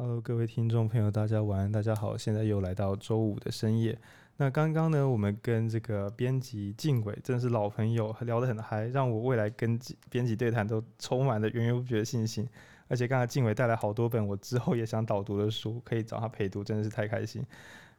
[0.00, 3.98] Hello，各位听众朋友，大家晚安，大家好，现在又来到周五的深夜。
[4.36, 9.76] 那刚刚呢，我们跟这个编辑静伟真的是老朋友，聊得很嗨，让我未来跟
[10.08, 12.48] 编辑对谈都充满了源源不绝的信心。
[12.86, 17.44] 而且刚才静伟带来好多本我之后也想导读的书，可以找他陪读，真的是太开心。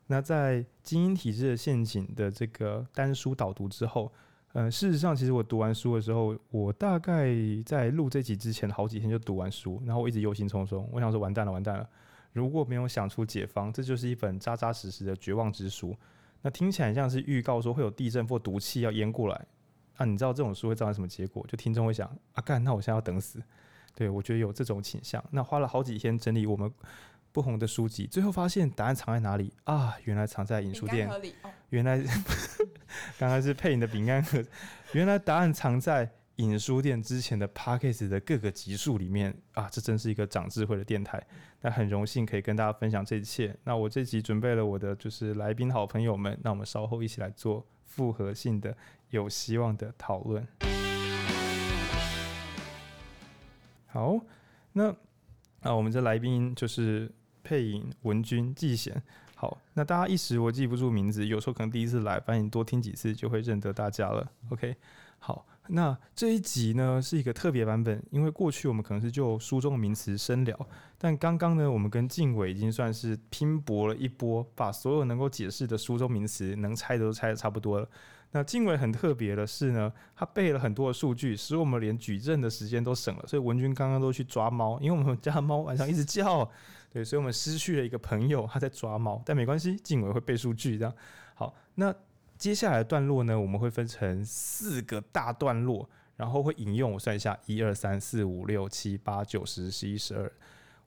[0.07, 4.09] 那在精英体制的陷阱的这个单书导读之后。
[4.53, 7.35] 呃，事实上，其实我读完书的时候，我大概
[7.65, 10.83] 在录这集之前好几天就读完书，然后我一直忧心忡忡。
[10.91, 11.87] 我想说，完蛋了，完蛋了！
[12.33, 15.95] 如果没有想出解方，这就是一本扎扎实实的绝望之书。
[16.41, 19.45] 那听起来像是预告说会有地震或毒气要淹过来
[19.97, 20.05] 啊！
[20.05, 21.45] 你知道这种书会造成什么结果？
[21.47, 23.39] 就听众会想啊，干，那我现在要等死。
[23.93, 25.23] 对，我觉得有这种倾向。
[25.29, 26.71] 那花了好几天整理我们。
[27.31, 29.95] 不红的书籍，最后发现答案藏在哪里啊？
[30.03, 31.07] 原来藏在影书店。
[31.09, 31.21] 哦、
[31.69, 31.97] 原来
[33.19, 34.43] 刚刚是配你的饼干盒，
[34.93, 39.69] 原来答案藏在影书店之前的 Podcast 的各个集数里面啊！
[39.71, 41.21] 这真是一个长智慧的电台。
[41.61, 43.55] 那很荣幸可以跟大家分享这一切。
[43.63, 48.75] 那我这集准备了我的就是来宾好朋友们，那我们稍后一起来做复合性的
[49.09, 50.47] 有希望的讨论。
[53.85, 54.19] 好，
[54.73, 54.95] 那
[55.61, 57.11] 那我们这来宾就是。
[57.43, 59.01] 配音文君季贤，
[59.35, 64.29] 好，那大家一时我记不住名字，有时候可能第一次来，反正你多听几次就会认得大家了。
[64.49, 64.75] OK，
[65.19, 70.67] 好，那这一集呢是一个特别版本，因为过去我们可能是就书中的名词深聊，
[70.97, 77.87] 但刚刚呢我们跟静伟已经算是拼搏了一波，把所有能够解释的书中名词能猜的都猜得差不多了。
[78.31, 83.23] 那静伟很特别的是呢，他背了很多的数据，使我们连举证的时间都省了。
[83.25, 86.47] 所以文君刚刚都去抓猫，因为我们家猫晚上一直叫，
[86.91, 89.21] 对，所以我们失去了一个朋友，他在抓猫。
[89.25, 90.93] 但没关系，静伟会背数据，这样
[91.35, 91.55] 好。
[91.75, 91.93] 那
[92.37, 95.87] 接下来的段落呢，我们会分成四个大段落，
[96.17, 100.31] 然后会引用，我算一下，一二三四五六七八九十十一十二，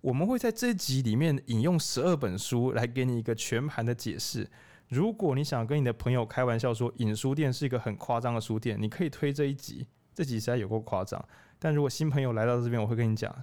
[0.01, 4.51] 我们会在这集里面引用十二本书来给你一个全盘的解释。
[4.89, 11.25] 如果你想跟你的朋友开玩笑说影书店是一个很夸张的书店，你可以推这一集，这集实在有够夸张。
[11.59, 13.35] 但如果新朋友来到这边，我会跟你讲，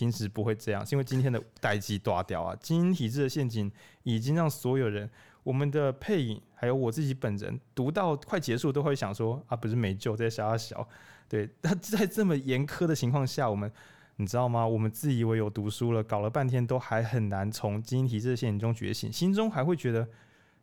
[0.00, 3.70] 平时不会这样，是因为今天的代志大条啊，精英体制的陷阱
[4.02, 5.08] 已经让所有人，
[5.42, 10.88] 我们的配音还有我自己本人读到快结束都会想说啊，不是没救，在瞎小。
[11.28, 13.70] 对，那 在这么严苛的情况下，我们
[14.16, 14.66] 你知道吗？
[14.66, 20.08] 我们自以为有读书了，搞了半天都还很难从精英体制的陷阱中觉醒，心中还会觉得。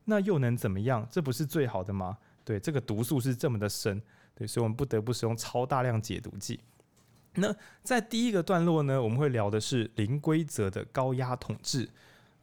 [0.05, 1.07] 那又能怎么样？
[1.11, 2.17] 这不是最好的吗？
[2.43, 4.01] 对，这个毒素是这么的深，
[4.33, 6.59] 对，所以我们不得不使用超大量解毒剂。
[7.37, 11.87] 那在第一个段落呢，我们会聊的是零规则的高压统治。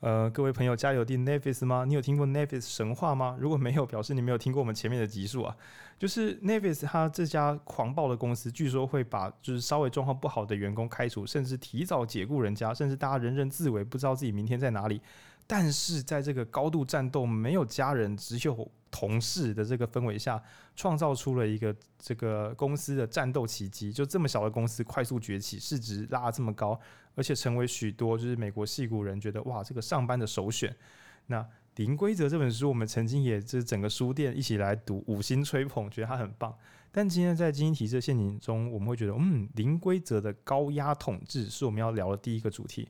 [0.00, 1.84] 呃，各位朋友，家有订 Netflix 吗？
[1.86, 3.36] 你有听过 Nevis 神话吗？
[3.40, 5.56] 如果没有，表示你没有听过我们前面的集数啊。
[5.98, 15.00] 就是 Netflix 它这家狂暴的公司，据说会把就是稍微状况不好的员工开除，甚至提早解雇人家，甚至大家人人自危，不知道自己明天在哪里。
[15.46, 20.42] 但是在这个高度战斗、没有家人、只有同事的这个氛围下，
[20.74, 23.92] 创造出了一个这个公司的战斗奇迹。
[23.92, 26.78] 就这么小的公司快速崛起，市值拉这么高，
[27.14, 30.74] 而且成为许多就是美国戏骨人觉得哇，这个上班的首选。
[31.26, 31.40] 那
[31.76, 36.56] 《零规则》这本书，我们曾经也是整个书店一起来读，五星吹捧，觉得它很棒。
[36.92, 42.88] 但今天在精英体制陷阱中，我们会觉得，嗯，《零规则》的高压统治是我们要聊的第一个主题。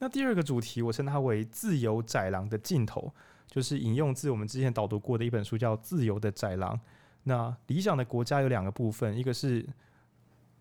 [0.00, 3.12] 那第二个主题，我称它为“自由豺狼”的尽头，
[3.46, 6.74] 就是引用自我们之前导读过的一本书，叫《自由的豺狼》。
[7.24, 9.62] 那理想的国家有两个部分，一个是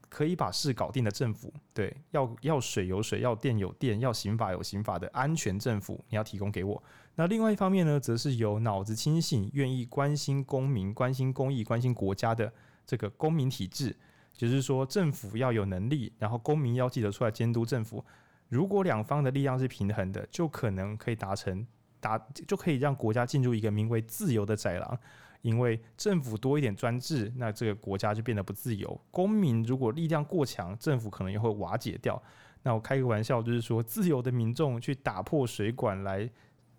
[0.10, 6.84] 可以把事搞定的政府，对，要要水有水，要电有电，要刑法有刑法的安全政府，你要提供给我。
[7.16, 12.52] 那另外一方面呢，则是有脑子清醒、愿意关心公民、关心公益、关心国家的
[12.86, 13.96] 这个公民体制，
[14.34, 18.04] 就是说政府要有能力，然后公民要记得出来监督政府。
[18.50, 21.66] 如果两方的力量是平衡的，就可能可以达成
[22.00, 22.18] 达，
[22.48, 25.00] 就可以让国家进入一个名为自由的豺狼。
[25.42, 29.00] 因为政府多一点专制，那这个国家就变得不自由。
[29.10, 32.22] 公民如果力量过强，政府可能也会瓦解掉。
[32.62, 36.30] 那我开个玩笑，就是说自由的民众去打破水管来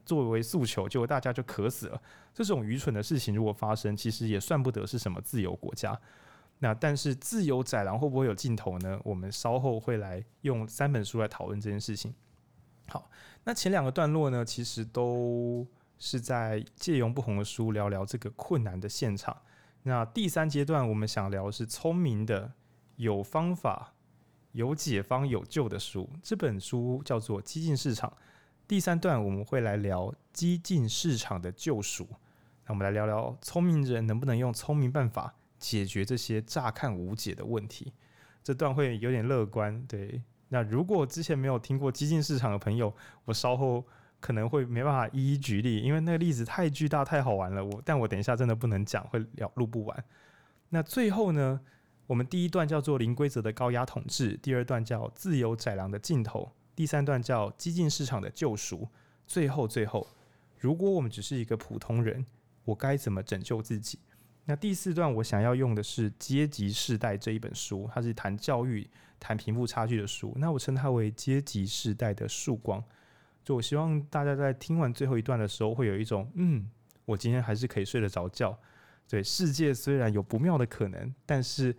[0.05, 2.03] 作为诉求，结果大家就渴死了。
[2.35, 5.99] 这种愚蠢的事情如果发生，其实也算不得是什么自由国家。
[6.63, 9.01] 那但是自由宰狼会不会有尽头呢？
[9.03, 12.15] 我们稍后会来用三本书来讨论这件事情。
[12.87, 13.11] 好，
[13.45, 15.67] 那前两个段落呢，其实都
[15.99, 19.37] 是在借用不同的书聊聊这个困难的现场。
[19.83, 22.53] 那第三阶段我们想聊的是聪明的、
[22.97, 23.95] 有方法、
[24.53, 26.11] 有解方、有救的书。
[26.23, 28.11] 这本书叫做《激进市场》。
[28.69, 32.07] 第三段我们会来聊激进市场的救赎。
[32.67, 37.93] 那我们来聊聊聪明人能不能用聪明办法解决这些乍看无解的问题，
[38.43, 42.93] 这段会有点乐观，对，那如果之前没有听过激进市场的朋友，
[43.27, 43.87] 我稍后
[44.19, 47.65] 可能会没办法一一举例，因为那个例子太巨大、太好玩了。
[47.65, 50.05] 我但我等一下真的不能讲，会聊录不完。
[50.71, 51.61] 那最后呢，
[52.07, 58.89] 我们第一段叫做零规则的高压统治，第二段叫自由窄廊的尽头，第三段叫激进市场的救赎。
[59.27, 60.09] 最后，最后，
[60.59, 62.25] 如果我们只是一个普通人，
[62.65, 63.99] 我该怎么拯救自己？
[64.51, 68.85] 那第四段我想要用的是《阶级世代》这一本书，它是谈教育、
[69.21, 70.35] 谈贫富差距的书。
[70.39, 72.81] 那我称它为《阶级世代的曙光》。
[73.45, 76.69] 就我希望大家在听完最后一段的时候，会有一种嗯，
[77.05, 78.59] 我今天还是可以睡得着觉。
[79.09, 81.73] 对，世界虽然有不妙的可能，但是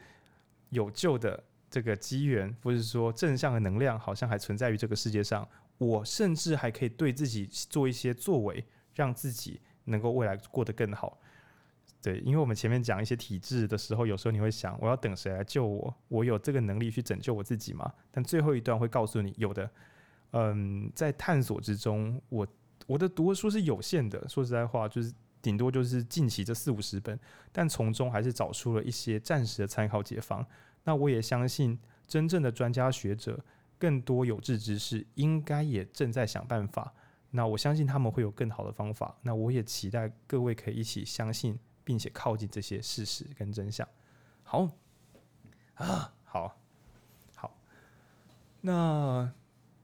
[0.70, 5.46] 有救的这个机缘，或是说正向的能量，好像还存在于这个世界上。
[5.78, 8.64] 我甚至还可以对自己做一些作为，
[8.96, 11.20] 让自己能够未来过得更好。
[12.02, 15.94] 对，因为我们前面讲一些体制的时候，有时候你会想，我要等谁来救我？
[16.08, 17.92] 我有这个能力去拯救我自己吗？
[18.12, 19.70] 但最后一段会告诉你，有的。
[20.32, 22.48] 嗯，在探索之中，我
[22.88, 27.20] 我的读的书是有限的，说实在话，就是顶多就是近期这四五十本，
[27.52, 30.46] 但从中还是找出了一些暂时的参考解方。
[30.84, 31.78] 那我也相信，
[32.08, 33.44] 真正的专家学者。
[33.78, 36.94] 更多有志之士应该也正在想办法，
[37.32, 39.18] 那我相信他们会有更好的方法。
[39.24, 43.88] 那我也期待各位可以一起相信，并且靠近这些事实跟真相。
[44.44, 44.70] 好，
[45.76, 46.58] 啊，好，
[47.36, 47.54] 好。
[48.62, 49.32] 那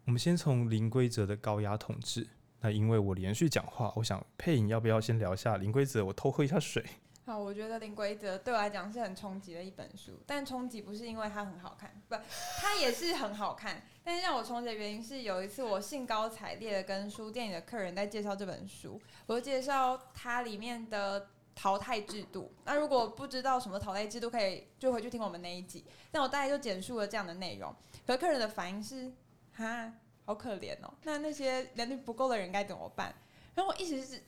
[0.06, 2.28] 我们先从零规则的高压统治。
[2.60, 6.04] 那因为我连续讲话，我想配影要不要先聊一下零规则？
[6.04, 6.84] 我偷喝一下水。
[7.24, 12.16] 好，我觉得《零规则》对我来讲是很冲击的一本书，但冲击不是因为它很好看，不，
[12.58, 13.84] 它也是很好看。
[14.02, 21.28] 但是让我冲击的原因是，有一次我兴高采烈的跟书店里的客人在介绍这本书，我介绍它里面的
[21.60, 22.54] 淘汰制度。
[22.64, 25.84] 那如果不知道什么淘汰制度，可以就回去听我们那一集。
[26.12, 27.76] 但我大概就简述了这样的内容，
[28.06, 29.12] 可客人的反应是，
[29.56, 29.92] 哈，
[30.26, 30.94] 好可怜哦。
[31.04, 33.16] 那那些能力不够的人该怎么办？
[33.56, 34.22] 然后我一直是。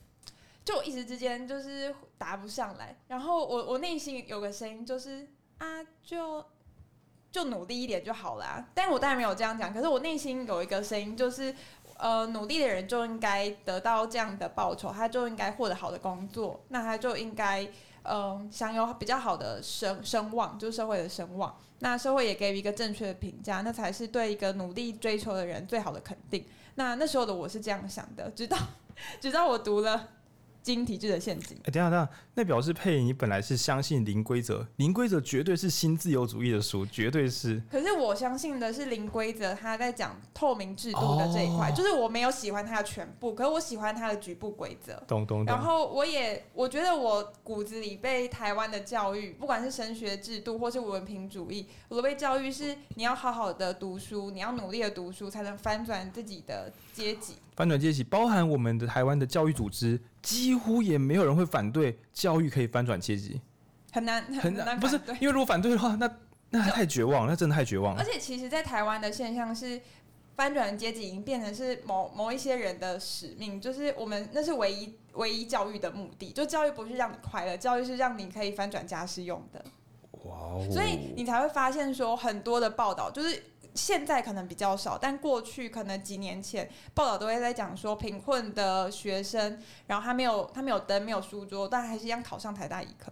[0.65, 5.27] 就我一时之间就是答不上来，然后我我内心有个声音就是
[5.57, 6.45] 啊，就
[7.31, 8.69] 就努力一点就好了啊。
[8.75, 11.55] 但我当然没有这样讲，可是我内心有一个声音就是，
[11.99, 17.67] 呃，努力的人就应该得到这样的报酬，他就应该获得好的工作，那他就应该
[18.03, 21.53] 嗯、享有比较好的声声望，就是社会的声望。
[21.79, 26.43] 那社会也给予一个正确的评价，那才是对一个努力追求的人最好的肯定。
[26.75, 28.57] 那那时候的我是这样想的，直到
[29.19, 30.07] 直到我读了。
[30.61, 31.57] 基因体制的陷阱。
[31.57, 37.61] 哎、欸，等下，等下，那表示佩，你本来是相信零规则，零规则绝对是新自由主义的书，绝对是。
[37.71, 44.93] 可是我相信的是零规则，他在讲透明制度的这一块，哦、就是我没有喜欢它的全部，可是我喜欢它的局部规则。
[45.07, 45.45] 懂懂懂。
[45.45, 57.35] 然后我也，我觉得我骨子里被台湾的教育，不管是升学制度或是文凭主义，我都被教育是你要好好的读书，你要努力的读书，才能翻转自己的阶级。
[57.59, 63.41] 翻转阶级，包含我们的台湾的教育组织，几乎也没有人会反对教育可以翻转阶级，
[63.91, 66.09] 很难很难，不是因为如果反对的话，那
[66.51, 68.01] 那还太绝望，那真的太绝望了。
[68.01, 69.81] 而且其实，在台湾的现象是，
[70.37, 79.61] 翻转阶级已经变成是某某一些人的使命，就是我们那是唯一唯一教育的目的，就教育不是让你快乐，教育是让你可以翻转家世用的。
[80.23, 80.65] 哇哦！
[80.71, 83.43] 所以你才会发现说，很多的报道就是。
[83.79, 93.09] 现在可能比较少，但过去可能几年前报道都会在讲说，贫困的学生，然后他没有他没有灯没有书桌，但还是一样考上台大医科，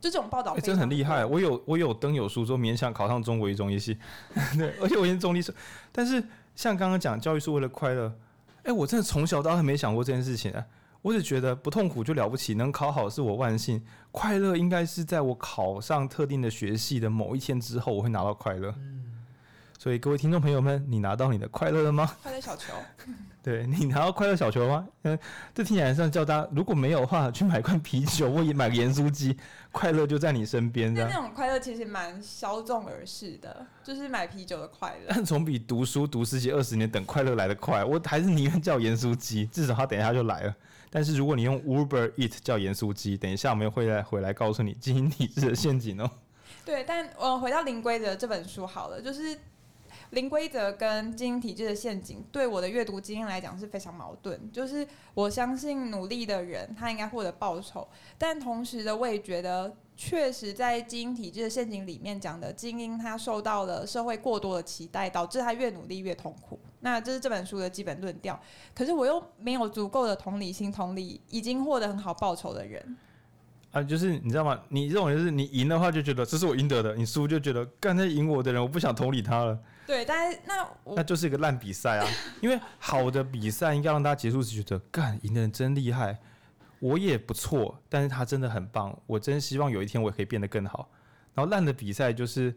[0.00, 1.24] 就这种报道、欸、真的很厉害。
[1.26, 3.98] 我有我有灯有书桌，勉强考上中国一中医系，
[4.56, 5.54] 对，而且我是中医师。
[5.92, 6.24] 但是
[6.54, 8.08] 像刚刚讲教育是为了快乐，
[8.58, 10.64] 哎、欸，我真的从小到大没想过这件事情啊。
[11.02, 18.74] 我只觉得不痛苦就了不起，能考好是我万幸，快乐应该是在我考上特定的学系的某一天之后，我会拿到快乐。
[18.78, 19.04] 嗯
[19.86, 22.12] 所以各位听众朋友们，你拿到你的快乐了吗？
[22.20, 22.72] 快乐小球，
[23.40, 24.84] 对，你拿到快乐小球吗？
[25.04, 25.16] 嗯，
[25.54, 29.38] 这听起来像叫大家，如果没有的话，去买罐啤酒或者买个盐酥鸡，
[29.70, 30.92] 快乐就在你身边。
[30.92, 35.06] 但那种快乐其实蛮稍纵而逝的，就是买啤酒的快乐。
[35.14, 37.84] 但总比读书读十几二十年等快乐来得快。
[37.84, 40.56] 我还是宁愿叫盐酥鸡，至少他等一下就来了。
[40.90, 46.10] 但是如果你用 Uber Eat 叫盐酥鸡，等一下我们会来回来告诉你基因体制的陷阱哦。
[46.64, 49.38] 对，但我回到零规则这本书好了，就是。
[50.16, 54.50] 零规则跟精英体制的陷阱，对我的阅读经验来讲是非常矛盾。
[54.50, 66.58] 就是我相信努力的人，他应该获得报酬，但同时的我也觉得，确实在精英体制的陷阱里面讲的精英，他受到了社会过多的期待，导致他越努力越痛苦。
[66.80, 68.40] 那这是这本书的基本论调。
[68.74, 72.96] 可是我又没有足够的同理心，同理已经获得很好报酬的人。
[73.72, 74.58] 啊，就是你知道吗？
[74.70, 79.58] 你这种人是你赢的话就觉得这是我应得的，你输就觉得刚才赢我的人我不想同理他了。
[79.86, 82.08] 对，但是那那就是一个烂比赛啊！
[82.42, 86.18] 因为好的比赛应该让大家结束时觉得，干赢的人真厉害，
[86.80, 90.88] 我也不错，但是他真的很棒，我真希望有一天我也可以变得更好。
[91.34, 92.52] 然后烂的比赛就是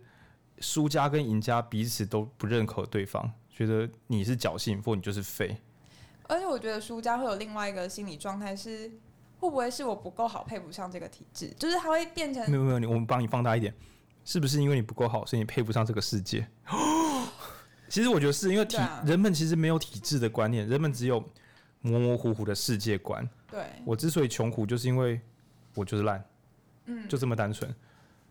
[0.59, 5.55] 输家跟赢家彼此都不认可对方，觉得你是侥幸或你就是废。
[6.27, 8.89] 而且我觉得输家会有另外一个心理状态是，
[9.39, 11.53] 会不会是我不够好，配不上这个体制？
[11.59, 13.73] 就是他会变成没有没有，我们帮你放大一点，
[14.25, 16.47] 是不是因为你不够好，所以你配不上这个世界？
[17.89, 21.19] 其实我觉得是因为体、啊、人们其实没有体制的观念，人们只有
[21.81, 23.27] 模模糊糊的世界观。
[23.49, 25.19] 对，我之所以穷苦，就是因为
[25.73, 26.23] 我就是烂，
[26.85, 27.73] 嗯，就这么单纯。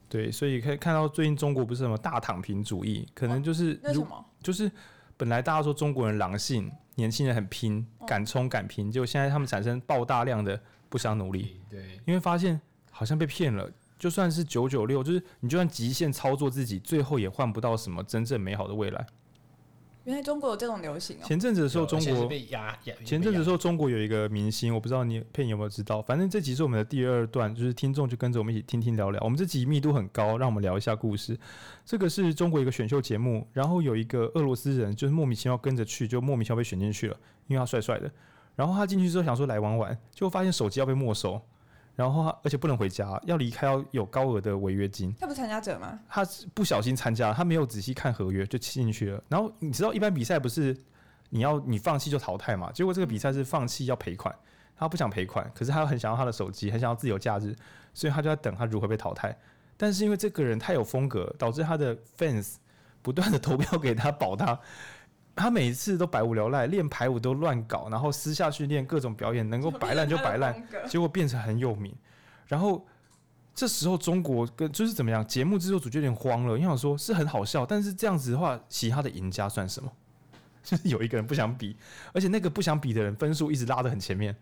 [0.08, 4.70] 对，所以可以看到最近中国不是什么大躺平主义，可能就是那什么，就是
[5.16, 12.58] 本来大家说中国人狼性，年轻人很拼，敢冲敢拼，结果现在他们产生爆大量的不想努力，对，因为发现
[12.90, 13.70] 好像被骗了。
[13.98, 19.04] 就算是九九六，就是你就算极限操作自己，最后也换不到什么真正美好的未来。
[20.08, 21.20] 原来中国有这种流行哦。
[21.22, 22.94] 前阵子的时候，中国被压压。
[23.04, 26.00] 前阵子的时候，中国有一个明星，我不知道你佩你有没有知道。
[26.00, 29.20] 反正这集是我们的第二段，就是听众就跟着我们一起听听聊聊。
[29.22, 31.38] 我们这集密度很高，让我们聊一下故事。
[31.84, 38.10] 这个是中国一个选秀节目，然后有一个俄罗斯人，就是莫名其妙跟着去，就莫名其妙被选进去了，因为他帅帅的。
[38.56, 41.38] 然后他进去之后想说来玩玩，结果发现手机要被没收。
[41.98, 45.12] 然后他，而且不能回家，要离开要有高额的违约金。
[45.18, 45.98] 他不是参加者吗？
[46.08, 46.24] 他
[46.54, 49.20] 不小心参加，他没有仔细看合约就进去了。
[49.28, 50.76] 然后你知道，一般比赛不是
[51.28, 52.70] 你要你放弃就淘汰嘛？
[52.70, 54.32] 结果这个比赛是放弃要赔款，
[54.76, 57.52] 他不想赔款，可是他又很想要他的手机，很想要自由假日，
[57.92, 59.36] 所以他就在等他如何被淘汰。
[59.76, 62.54] 但是因为这个人太有风格，导致他的 fans
[63.02, 64.56] 不断的投票给他保他。
[65.38, 71.94] 他每一次都百无聊赖，练排舞都乱搞，然后私下训练各种表演，能够摆烂就摆烂，结果变成很有名。
[72.46, 72.84] 然后
[73.54, 79.90] 这时候中国跟就是怎么样，节目制作组就有点慌了，因为想说是很好笑，但是这样子的话，其他的赢家算什么？
[80.62, 81.76] 就是有一个人不想比，
[82.12, 84.36] 而且那个不想比的人分数一直拉得很前面。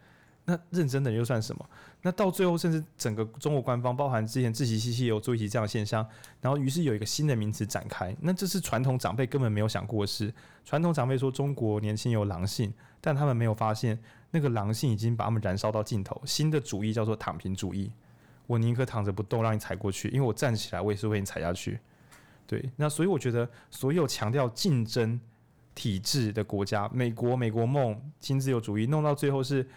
[0.49, 1.69] 那认真的又算什么？
[2.03, 6.07] 那到最后，甚至整个中国官方，包含之前自习七七也有做一集这样的现象，
[6.41, 8.17] 然后于是有一个新的名词展开。
[8.21, 10.33] 那这是传统长辈根本没有想过的事。
[10.65, 13.99] 传统长辈说中国年轻有狼性，但他们没有发现
[14.31, 16.23] 那个狼性已经把他们燃烧到尽头。
[16.25, 17.91] 新的主义叫做躺平主义，
[18.47, 21.81] 我宁可躺着不动，让你踩过去，因为我站起来，我也是为你踩下去。
[22.47, 25.21] 对，那所以我觉得所有强调竞争
[25.75, 29.69] 体制的国家，美国美国梦、新自由主义，弄到最后是。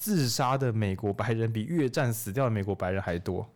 [0.00, 3.46] 自杀的美国白人比越战死掉的美国白人还多，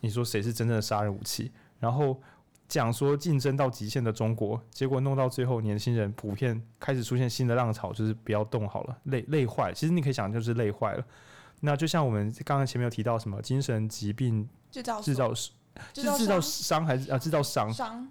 [0.00, 1.52] 你说谁是真正的杀人武器？
[1.78, 2.18] 然后
[2.66, 9.70] 讲说竞争到极限的中国，结果弄到最后，年轻人普遍开始出现新的浪潮，就是不要动好了，累累坏。
[9.74, 11.04] 其实你可以想，就是累坏了。
[11.60, 15.50] 那就像我们刚刚前面有提到什么精神疾病制造制造是
[15.92, 17.70] 制造伤还是啊制造伤？
[17.70, 18.08] 伤。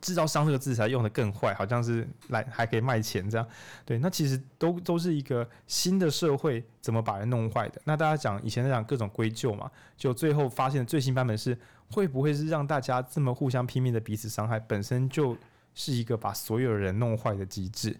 [0.00, 3.46] 制造商这个字才用得更坏，好像是来还可以卖钱这样。
[3.84, 7.80] 对，那其实都都是一个新的社会怎么把人弄坏的。
[7.84, 11.58] 那大家讲以前在讲各种归咎嘛，就最后发现最新版本是
[11.90, 15.36] 会不会是让大家这么互相拼命的彼此伤害，本身就
[15.74, 17.98] 是一个把所有人弄坏的机制。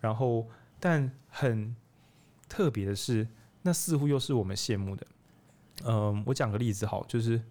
[0.00, 0.48] 然后，
[0.80, 1.76] 但很
[2.48, 3.28] 特别的是，
[3.62, 5.06] 那似乎又是我们羡慕的。
[5.84, 7.42] 嗯，我讲个例子好，就是。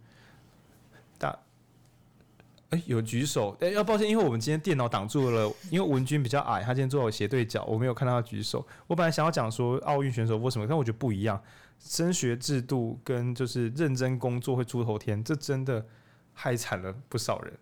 [2.69, 3.55] 哎、欸，有举手。
[3.61, 8.65] 哎、欸，要抱歉，因为我们今天电脑挡住了，因为文君比较矮，他今天坐我斜对角，我没有看到他举手。
[8.87, 11.41] 我本来想要讲说奥运选手为什么，但我觉得不一样。
[11.79, 15.85] 升学制度跟就是认真工作会出头天，这真的
[16.33, 17.53] 害惨了不少人。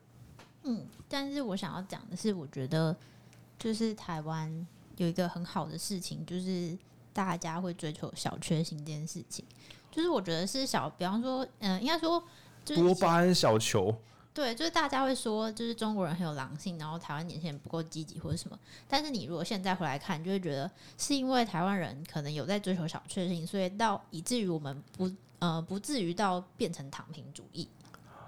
[0.64, 2.96] 嗯，但是我想要讲的是，我觉得
[3.60, 4.66] 就是台湾
[4.98, 6.76] 有一个很好的事情，就是
[7.14, 9.46] 大家会追求小确幸这件事情。
[9.92, 12.24] 就是我觉得是小，比方说，嗯、呃，应该说
[12.66, 13.96] 多巴胺小球。
[14.36, 18.60] 对，就是大家会说，就是中国人很有狼性，然后台湾年轻人不够积极或者什么。
[18.86, 27.66] 但是你如果现在回来看，就会觉得是因为台湾人可能有在追求小确幸，所以到以至于我们不呃不至于到变成躺平主义。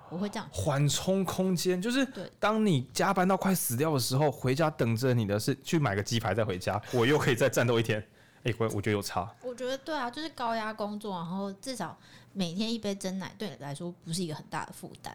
[0.10, 2.08] 我会这样缓冲空间，就是
[2.40, 8.00] 当你加班到快死掉的时候，回家等着你的是去买个鸡排再回家，我又可以再战斗一天。
[8.44, 9.30] 哎、欸，我我觉得有差。
[9.44, 12.00] 我觉得对啊，就是高压工作，然后至少
[12.32, 15.14] 每天一杯真奶对你来说不是一个很大的负担。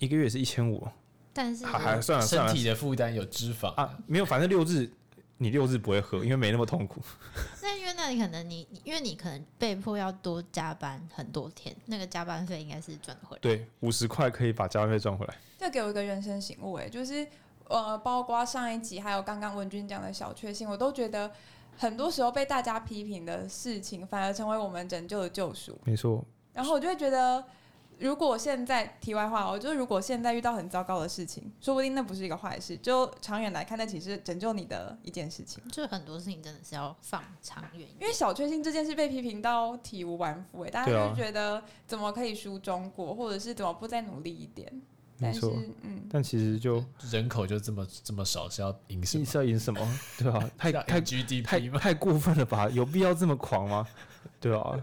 [0.00, 0.88] 一个月是一千五，
[1.32, 4.90] 但是还还算了，算了，身体的负担有脂肪啊，没有，反正六日
[5.36, 7.02] 你六日不会喝，因为没那么痛苦。
[7.60, 13.40] 那因为那你可能你因为你可能被迫要多加班很多天，那个加班费应该是赚回来。
[13.42, 15.34] 对，五十块可以把加班费赚回来。
[15.58, 17.26] 这给我一个人生醒悟，哎，就是
[17.68, 21.30] 呃，包括上一集还有刚刚文君讲的小确幸，我都觉得
[21.76, 25.78] 很多时候被大家批评的事情，反而成为我们拯救的救赎。
[25.84, 26.24] 没错。
[26.54, 27.44] 然后我就会觉得。
[28.00, 32.76] 如果现在题外话，我觉得如果现在遇到很糟糕的事情，说不定那不是一个坏事。
[32.78, 35.62] 就长远来看，那其实是拯救你的一件事情。
[35.70, 37.86] 就很多事情真的是要放长远。
[38.00, 44.82] 因为小确幸这件事被批评到体无完肤，哎，大家就觉得怎么可以输中国，或者是怎么不再努力一点？
[45.18, 45.52] 没错，
[45.82, 49.24] 嗯，但其实就人口就这么这么少，是要赢什么？
[49.26, 49.98] 是要赢什么？
[50.16, 50.50] 对吧？
[50.56, 52.70] 太太 GDP 太太过分了吧？
[52.70, 53.86] 有必要这么狂吗？
[54.40, 54.82] 对吧？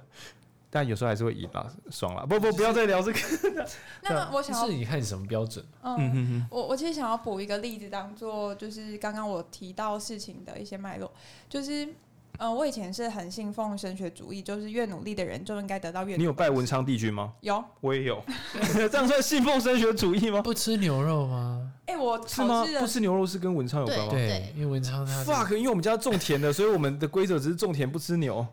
[0.77, 2.23] 但有时候还是会赢吧，爽了！
[2.23, 3.19] 不不，不要再聊这个。
[4.03, 5.65] 那么我想要，是你看什么标准？
[5.81, 11.11] 嗯，我我其实想要补一个例子，当做就是刚刚我提到事情的一些脉络，
[11.49, 11.89] 就是
[12.37, 16.15] 呃，我以前是很信奉神学主义，就是越努力的人就应该得到越。
[16.15, 17.33] 你有拜文昌帝君吗？
[17.41, 18.23] 有，我也有。
[18.75, 20.43] 这样算信奉神学主义吗？
[20.43, 21.71] 不吃牛肉吗？
[21.87, 22.63] 哎，我是吗？
[22.79, 24.07] 不吃牛肉是跟文昌有关吗？
[24.11, 28.45] 对，因为文昌他 fuck，因为我们家种田的，所以我们的规则只是种田不吃牛。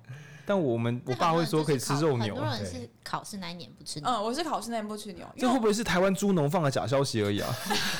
[0.46, 2.34] 但我们我爸会说可以吃肉牛。
[2.34, 4.08] 很多人是考试那一年不吃牛。
[4.08, 5.26] 嗯，我是考试那年不吃牛。
[5.36, 7.54] 这会不会是台湾猪农放的假消息而已啊？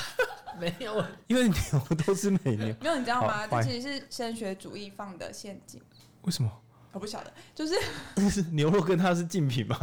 [0.59, 2.67] 没有， 因为牛都是美牛。
[2.81, 3.47] 没有，你知道吗？
[3.47, 5.81] 这其实是升学主义放的陷阱。
[6.23, 6.51] 为什么？
[6.93, 9.77] 我不晓得，就是 牛肉跟它是竞品吗？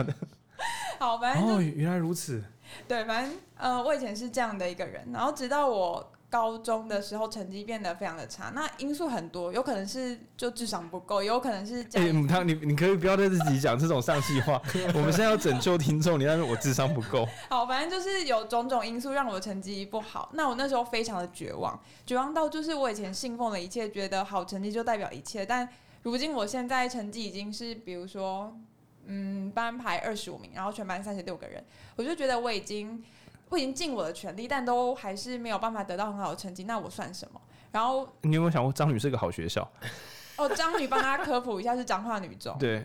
[0.99, 2.43] 好，反正哦，原来如此。
[2.87, 6.11] 对，反正呃，我以前是这样的一个人，然后直到我。
[6.31, 14.53] 高中的时候成绩变得非常的差，那因素很多，有可能是就智商不够，也有可能是哎，他、欸、你你可以不要对自己讲这种丧气话。
[14.95, 17.27] 我们现在要拯救听众，你但是我智商不够。
[17.51, 20.29] 好，反正就是有种种因素让我的成绩不好。
[20.31, 25.45] 那我那时候非常的绝望，绝望到就是我以前信奉的一切，觉得好成绩就代表一切。
[25.45, 25.67] 但
[26.03, 28.57] 如今我现在成绩已经是，比如说，
[29.05, 31.61] 嗯，班排二十五名，然后全班三十六个人，
[31.97, 33.03] 我就觉得我已经。
[33.51, 37.41] 我已经尽我的全力，但都还是没有办法得到很好的成绩，那我算什么？
[37.71, 39.69] 然后你有没有想过，张女是个好学校？
[40.37, 42.57] 哦，张女帮大家科普一下，是彰化女中。
[42.57, 42.83] 对。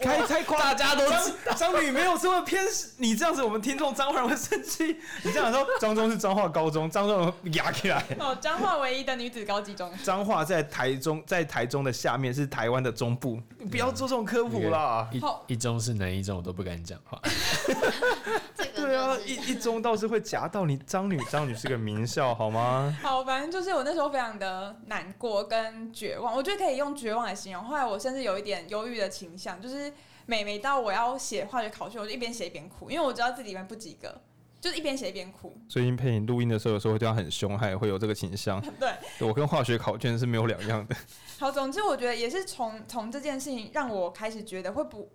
[0.00, 1.08] 开太夸，大家都
[1.54, 2.64] 彰女没有这么偏，
[2.98, 4.96] 你这样子我们听众彰化人会生气。
[5.22, 8.04] 你这样说，彰中是彰化高中，彰中压起来。
[8.18, 9.90] 哦，彰化唯一的女子高级中。
[10.02, 15.08] 彰化在台中，在台中的下面是台湾的中部，你不要做这种科普啦。
[15.12, 15.22] 一
[15.54, 17.20] 一中是哪一中，我都不敢讲话。
[18.74, 22.94] 对啊，一一中倒是会夹到你张女，张女是个名校，好吗？
[23.00, 27.64] 好，反正就是我那时候非常的难过跟绝望，我觉得可以用绝望来形容。
[27.64, 29.51] 后来我甚至有一点忧郁的倾向。
[29.60, 29.92] 就是
[30.26, 34.20] 每每到我要写化学考卷，我就一边写一边哭，因为我知道自己里面不及格，
[34.60, 35.56] 就是一边写一边哭。
[35.68, 38.60] 最近配你录音的时候，有时候会对他很凶，他也会有这个倾向。
[38.78, 40.96] 对，我跟化学考卷是没有两样的。
[41.38, 45.10] 好，总之我觉得也是从从这件事情让我开始觉得会不。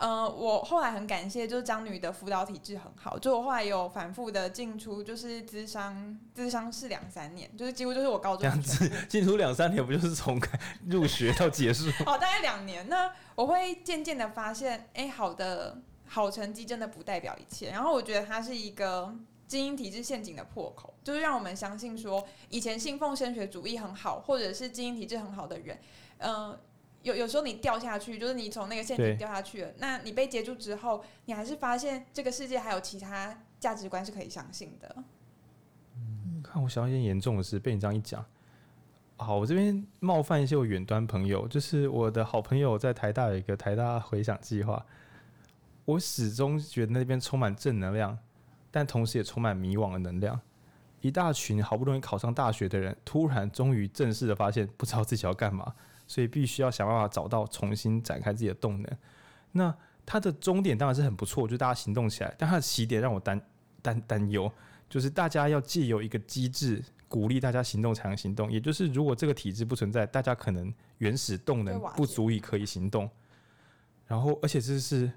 [0.00, 10.40] 呃，我后来很感谢，就是张女的辅导体制很好，就我后来有反复的进出，就是资商，资商是两三年，就是几乎就是我高中这样子进出两三年，不就是从
[10.86, 11.84] 入学到结束？
[12.06, 12.88] 哦，大概两年。
[12.88, 17.68] 那我会渐渐的发现，哎、欸，好的好成绩真的不代表一切。
[17.68, 19.14] 然后我觉得它是一个
[19.46, 25.78] 精英体制陷阱的破口，就是让我们相信说，以前信奉升学主义很好，或者是精英体制很好的人，
[26.16, 26.60] 嗯、呃。
[27.02, 29.72] 有有时候你掉下去，就是你从那个陷阱掉下去了。
[29.78, 34.96] 那你被截住之后，你还是发现这个世界还有其他价值观是可以相信的。
[35.96, 38.24] 嗯，看我想到一件严重的事，被你这样一讲，
[39.16, 44.84] 好，我这边冒犯一些我远端朋友，就是我的好朋友在台大有一个台大回想计划，
[45.86, 48.18] 我始终觉得那边充满正能量，
[48.70, 50.38] 但同时也充满迷惘的能量。
[51.00, 55.74] 一大群好不容易考上大学的人，突然终于正式的发现，不知道自己要干嘛。
[56.10, 58.98] 所以必须要想办法找到重新展开自己的动能。
[59.52, 59.72] 那
[60.04, 62.34] 它的终点当然是很不错，就是大家行动起来。
[62.36, 63.40] 但它的起点让我担
[63.80, 64.50] 担担忧，
[64.88, 68.50] 就是大家要借由一个机制鼓励大家行动才能行动。
[68.50, 73.08] 也就是如果这个体制不存在，大家可能原始动能不足以可以行动。
[74.08, 75.08] 然后，而且这是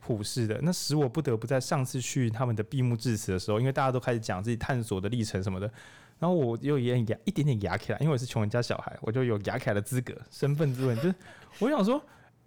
[0.00, 5.72] 普世的，那使我不得不在上次去他们的闭幕致辞的时候，因为大家都开始讲自己探索的历程什么的。
[6.20, 10.94] 然后我又也压一点点压起来，因为我是穷人家小孩，我就有压起来的资格，身份之问。
[10.96, 11.14] 就是
[11.58, 12.00] 我想说，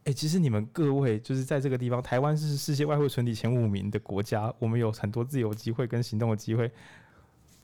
[0.03, 6.71] 哎、其实你们各位就是在这个地方，台湾是世界外汇存底前五名的国家，我们有很多自由机会跟行动的机会。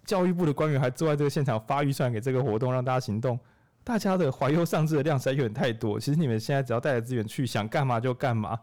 [0.04, 3.40] 教育部的官员还坐在这个现场发预算给这个活动让大家行动，
[3.84, 6.00] 大家的怀忧丧志的量实在有点太多。
[6.00, 8.60] 其实你们现在只要带着资源去，想干嘛就干嘛，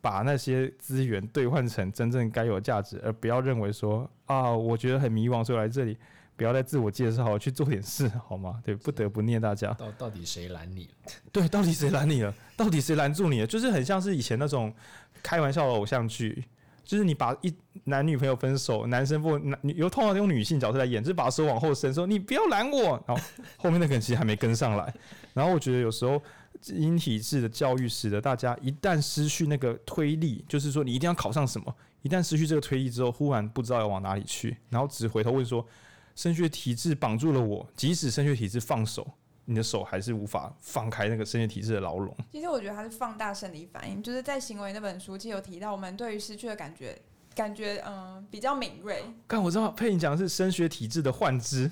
[0.00, 5.96] 把那些资源兑换成真正该有的价值，而不要认为说啊，我觉得很迷惘，所以来这里。
[6.36, 8.60] 不要再自我介绍，去做点事 好吗？
[8.64, 9.72] 对，不得不念大家。
[9.74, 11.12] 到到底谁拦你了？
[11.32, 12.34] 对，到底谁拦你了？
[12.56, 13.46] 到底谁拦住你了？
[13.46, 14.74] 就是很像是以前那种
[15.22, 16.44] 开玩笑的偶像剧，
[16.84, 23.22] 就是你把一男女朋友分手，男生不男有通常用女性角色来演，就是把手往后伸，说你不要拦我，然后
[23.56, 24.92] 后面那个人其实还没跟上来。
[25.32, 26.20] 然后我觉得有时候
[26.60, 35.66] 精英体制的教育使得大家一旦失去那个推力，就是说你一定要考上什么，一旦失去这个推力之后，忽然不知道要往哪里去，然后只回头问说，
[36.14, 39.06] 升学体制绑住了我，即使升学体制放手。
[39.46, 42.16] 你的手还是无法放开那个升学体制的牢笼。
[42.32, 46.98] 其实我觉得它是放大生理反应，就是在行为那本书其实有提到，我们对于失去的感觉，
[47.34, 49.04] 感觉嗯比较敏锐。
[49.26, 51.70] 刚我知道佩你讲的是升学体制的幻肢，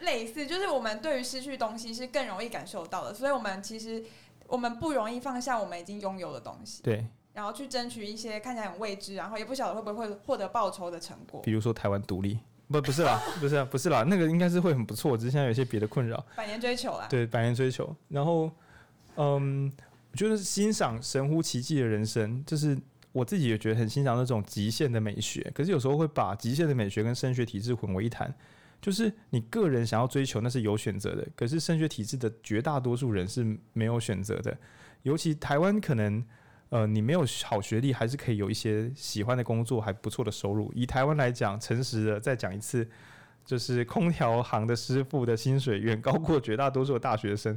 [0.00, 4.04] 类似就是我们对于失去东西是更容易感受到的，所以我们其实
[4.46, 12.38] 我们不容易放下我们已经拥有的东西，对，然后去争取一些看起来很未知，然后也不晓得会不会获得报酬的成果，比如说台湾独立。
[12.80, 16.24] 不不是啦， 不是不是啦，那个应该是会很不错，只是现在有些别的困扰。
[16.36, 17.06] 百年追求啦。
[17.08, 17.94] 对，百年追求。
[18.08, 18.50] 然后，
[19.16, 19.72] 嗯，
[20.12, 22.76] 我觉得欣赏神乎其技的人生，就是
[23.12, 25.50] 我自己也觉得很欣赏那种极限的美学。
[25.54, 28.34] 可是有时候会把极限的美学跟升学体制混为一谈，
[28.80, 34.56] 就是你个人想要追求那是有选择的，可是升学体制的绝大多数人是没有选择的，
[35.02, 36.24] 尤其台湾可能。
[36.74, 40.72] 呃，你没有好学历，还是可以有一些喜欢的工作，还不错的收入。
[40.74, 42.84] 以台湾来讲，诚实的再讲一次，
[43.46, 47.56] 就是空调行的师傅的薪水远高过绝大多数的大学生，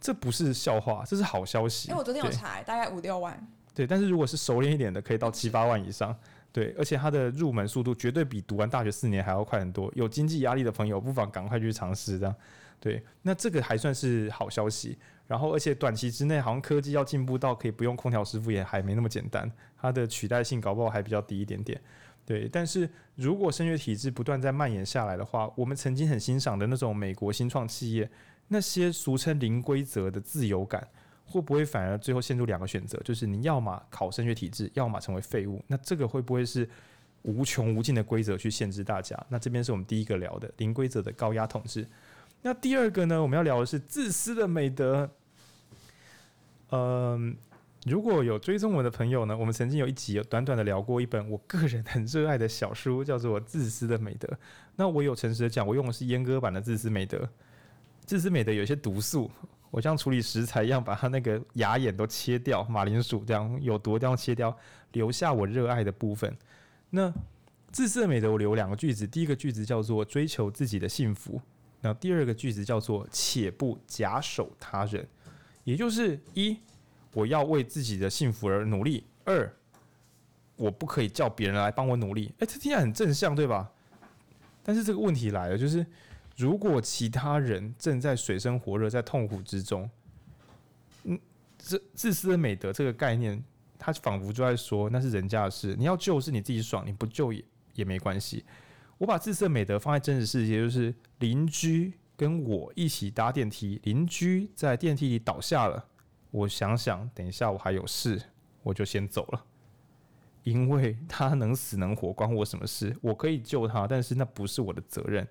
[0.00, 1.88] 这不是笑话，这是好消息。
[1.88, 3.36] 因为我昨天有查，大概五六万。
[3.74, 6.16] 对，但是如果是熟练一点的，可以到七八万以上。
[6.52, 9.92] 对，而且它的入门速度绝对比读完大学四年还要快很多。
[9.96, 12.32] 有经济压力的朋友，不妨赶快去尝试这样。
[12.78, 14.96] 对，那这个还算是好消息。
[15.26, 21.80] 然后，而且短期之内，好像科技要进步到可以不用空调师傅也还没那么简单，它的取代性搞不好还比较低一点点。
[22.24, 28.08] 对，但是如果升学体制不断在蔓延下来的话，我们曾经很欣赏的那种美国新创企业，
[28.48, 30.86] 那些俗称零规则的自由感，
[31.24, 35.60] 会不会反而最后陷入两个选择，就是你要么考升学体制，要么成为废物？
[35.66, 36.68] 那这个会不会是
[37.22, 39.16] 无穷无尽的规则去限制大家？
[39.28, 41.86] 那这边是我们第一个聊的零规则的高压统治。
[42.42, 45.10] 那第二个呢，我们要聊的是自私的美德。
[46.70, 47.36] 嗯，
[47.84, 54.28] 如果有追踪我的朋友呢，我们曾经有一集有短短的聊过一本我个人很热爱的小书，叫做《自私的美德》。
[54.76, 57.18] 那我有诚实的讲，我用的是阉割版的《自私美德》。
[58.04, 59.30] 自私美德有些毒素，
[59.70, 64.56] 我像处理食材一样，把它那个牙眼都切掉，马铃薯这样有毒的地方切掉，
[64.92, 66.36] 留下我热爱的部分。
[66.90, 67.12] 那
[67.72, 71.40] 自私的美德，我留两个句子，第一个句子叫做追求自己的幸福，
[71.80, 75.06] 那第二个句子叫做且不假手他人。
[75.64, 76.56] 也就是一，
[77.12, 79.52] 我要为自己的幸福而努力；二，
[80.54, 82.32] 我不可以叫别人来帮我努力。
[82.38, 83.72] 诶，这听起来很正向，对吧？
[84.62, 85.84] 但是这个问题来了，就是
[86.36, 89.90] 如果其他人正在水深火热、在痛苦之中，
[91.02, 91.18] 嗯，
[91.58, 93.42] 这自私的美德这个概念，
[93.76, 98.44] 他仿佛就在说那是人家的事，你要救是你自己爽，你不救也也没关系。
[98.98, 101.92] 我把自私的美德放在真实世界，就是邻居。
[102.18, 105.84] 跟我一起搭电梯，邻居在电梯里倒下了。
[106.30, 108.18] 我想想，等一下我还有事，
[108.62, 109.44] 我就先走了。
[110.42, 112.96] 因为他能死能活，关我什么事？
[113.02, 115.28] 我可以救他，但是那不是我的责任。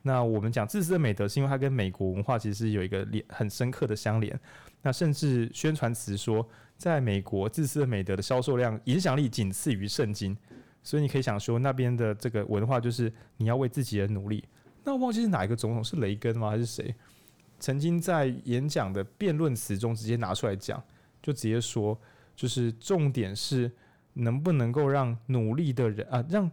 [0.00, 4.40] 那我们讲自私的美德，是因为它跟美国文化其实有一个连很深刻的相连。
[4.80, 6.48] 那甚至宣传词说，
[6.78, 10.34] 在美国，自私的美德的销售量、影响力仅次于圣经。
[10.82, 14.44] 所以你可以想说，那边的这个文化就是你要为自己而努力。
[14.84, 16.50] 那我忘记是哪一个总统，是雷根吗？
[16.50, 16.94] 还是谁？
[17.60, 20.82] 曾经在演讲的辩论词中直接拿出来讲，
[21.22, 21.96] 就直接说，
[22.34, 23.70] 就是重点是
[24.14, 26.50] 能不能够让努力的人啊，让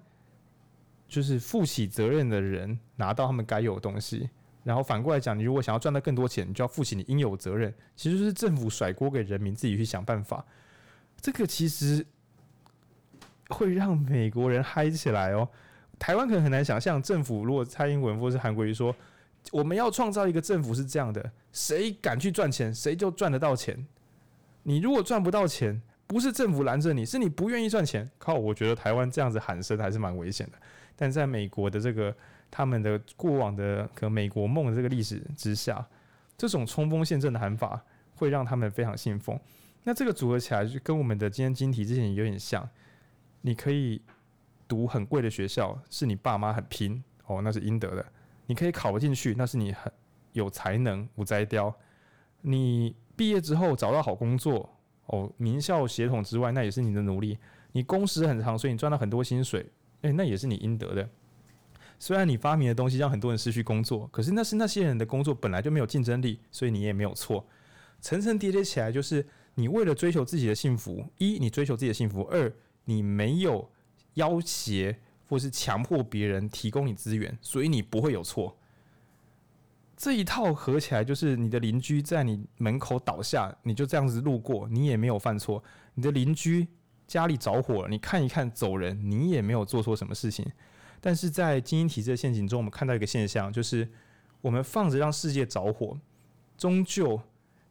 [1.08, 4.30] 就是负起责任的人拿到他们该有的东西。
[4.64, 7.74] 然后反过来讲，你如果想要赚到更多钱，你就要负起你应有责任。
[7.96, 10.46] 其实就是政府甩锅给人民，自己去想办法。
[11.20, 12.06] 这个其实
[13.50, 15.48] 会让美国人嗨起来哦。
[16.00, 18.96] 台湾可能很难想象，政府如果蔡英文或是韩国瑜说，
[19.52, 23.86] 我们要创造一个政府是这样的，谁敢去赚钱，谁就赚得到钱。
[24.64, 28.10] 你如果赚不到钱，不是政府拦着你，是你不愿意赚钱。
[28.18, 30.54] 靠，我觉得台湾这样子喊声还是蛮危险的。
[30.96, 32.16] 但在美国的这个
[32.52, 35.86] 他们的过往的可能美国梦的这个历史之下，
[36.38, 37.82] 这种冲锋陷阵的喊法
[38.16, 39.40] 会让他们非常信奉。
[39.84, 42.68] 那这个组合起来就跟我们的今天晶体之前有点像，
[43.42, 44.02] 你可以。
[44.68, 48.06] 读很贵的学校是你爸妈很拼哦，那是应得的。
[48.46, 49.92] 你可以考不进去，那是你很
[50.34, 51.76] 有才能，无摘雕。
[52.42, 54.70] 你毕业之后找到好工作
[55.08, 57.40] 哦，名校血统之外，那也是你的努力。
[57.72, 59.66] 你工时很长，所以你赚到很多薪水，
[60.02, 61.10] 诶，那也是你应得的。
[61.98, 67.44] 虽然你发明的东西让很多人失去工作，可是那是那些人的工作本来就没有竞争力，所以你也没有错。
[68.02, 69.26] 层层叠叠起来，就是
[69.56, 72.54] 你为了追求自己的幸福，一，你追求自己的幸福；二，
[72.90, 73.70] 你没有。
[74.16, 74.94] 要挟
[75.30, 78.58] 或是强迫别人提供你资源，所以你不会有错。
[79.96, 85.64] 这一套合起来就是你的邻居在你门口倒下，你就这样子路过，你也没有犯错。
[85.94, 86.68] 你的邻居
[87.08, 90.46] 家里着火了，你看一看走人，你也没有做错什么事情。
[91.00, 93.88] 但是在精英体制的陷阱中，我们看到一个现象，就是
[94.42, 95.98] 我们放着让世界着火，
[96.58, 97.22] 终究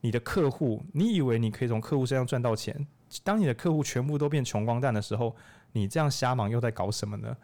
[0.00, 2.86] 你的客户，你以为你可以从客户身上赚到钱，
[3.22, 5.34] 当你的客户全部都变穷光蛋的时候，
[5.72, 7.36] 你这样瞎忙又在搞什么呢？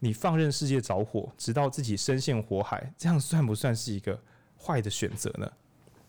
[0.00, 4.20] 你放任世界着火，直到自己深陷火海，这样算不算是一个
[4.58, 5.50] 坏的选择呢？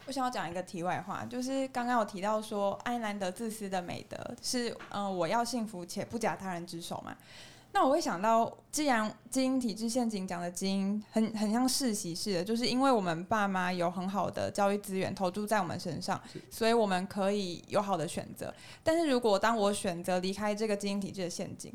[0.05, 7.15] 我想要讲一个题外话，就是刚刚我提到说，爱因兰德自私的美德是，嗯、呃，我要幸福且不假他人之手嘛。
[7.75, 18.53] 那我会想到，既然基因体制陷阱讲的基因很很像世袭式的，就是因为我们爸妈有很好的教育资源投注在我们身上，所以我们可以有好的选择。
[18.81, 21.73] 但是如果当我选择离开这个基因体制的陷阱，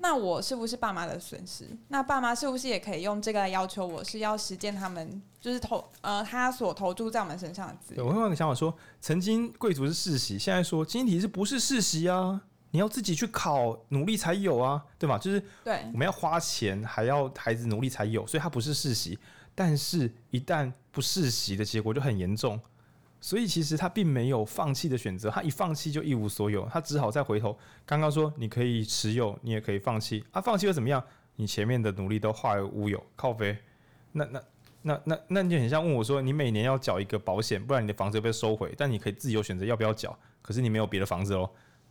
[0.00, 1.64] 那我是不是爸妈的损失？
[1.88, 8.04] 那爸妈是不是也可以用这个来要求我是要实践他们就是投呃他所投注在我们身上的资源？
[8.04, 12.42] 我会换个想法说，曾经贵族是世袭，现在说基因体制不是世袭啊？
[12.70, 15.18] 你要自己去考，努力才有啊，对吧？
[15.18, 19.18] 就是对，我们要花钱，还要孩子努力才有，所以他不是世袭。
[19.54, 22.60] 但是，一旦不世袭的结果就很严重。
[23.20, 27.54] 所以其实他并没有放弃的选择，他一放弃就一无所有，他只好再回头。
[27.84, 31.04] 刚刚说你可以持有，你也可以放弃，啊，放弃又怎么样？
[31.36, 33.54] 你前面的努力都化为乌有，靠飞。
[34.12, 34.42] 那那
[34.82, 41.50] 那那那你就很像问我说，你每年要缴一个保险，不然你的房子被收回，但你可以自由选择要不要缴，可是你没有别的房子喽。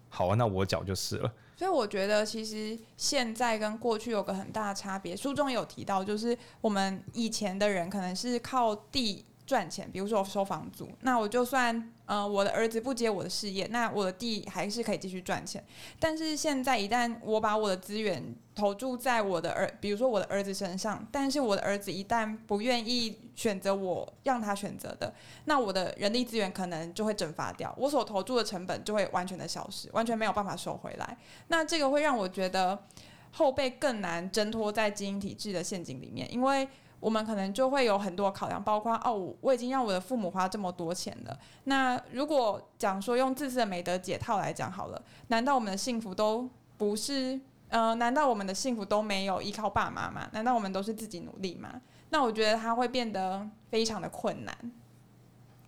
[0.09, 1.31] 好啊，那我脚就是了。
[1.55, 9.25] 所以我觉得其实现在跟过去有个很大的差别，书中有提到，就是我们以前的人可能是靠地。
[9.49, 15.65] 赚钱，比如说我收房租，那我就算呃我的儿子不接我的事业，那我的地还是可以继续赚钱。
[15.99, 25.11] 但是现在一旦我把我的资源投注在我的儿，比如说我的儿子身上，但是我的儿子一旦不愿意选择我让他选择的，
[25.45, 31.17] 那我的人力资源可能就会蒸发掉，我所投注的成本就会完全的消失，完全没有办法收回来。
[31.47, 32.83] 那这个会让我觉得
[33.31, 36.67] 后辈更难挣脱在经营体制的陷阱里面，因为。
[36.99, 41.39] 我们可能就会有很多考量，包括哦，我已经让我的父母花这么多钱了。
[41.63, 47.39] 那如果讲说用自私的美德解套来讲好了，难道我们的幸福都不是？
[47.69, 50.27] 呃，难道我们的幸福都没有依靠爸妈吗？
[50.33, 51.79] 难道我们都是自己努力吗？
[52.09, 54.71] 那我觉得他会变得非常的困难。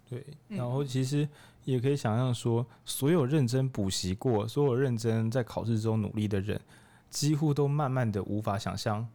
[0.10, 1.30] 对，然后其实
[1.64, 6.60] 也可以想象说，所有认真补习过、所有认真在考试中努力的人，
[7.12, 9.08] 几乎都慢慢的无法想象。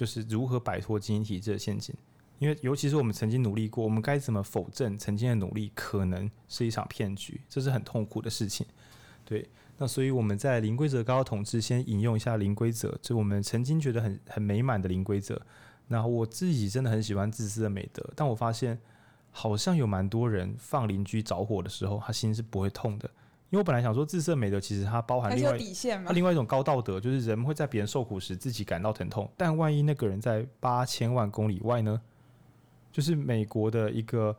[0.00, 1.94] 就是如何摆脱精英体制的陷阱，
[2.38, 7.38] 因为尤其是我们曾经努力过，我们该怎么否认曾经的努力可能是一场骗局？
[7.50, 8.66] 这是很痛苦的事情。
[9.26, 15.38] 对，那所以我们在零规则高统治，先引用一下零规则，就我们曾经觉得很很美满的零规则。
[15.88, 18.80] 那我自己真的很喜欢自私的美德，但我发现
[19.30, 23.10] 好像有蛮多人放邻居着火的时候，他心是不会痛的。
[23.50, 25.58] 因为我本来想说，自色美德其实它包含另外
[26.06, 29.28] 它另外一种高道德，就是人会在别人受苦时自己感到疼痛。
[29.36, 32.00] 但万一那个人在八千万公里外呢？
[32.92, 34.36] 就是美国的一个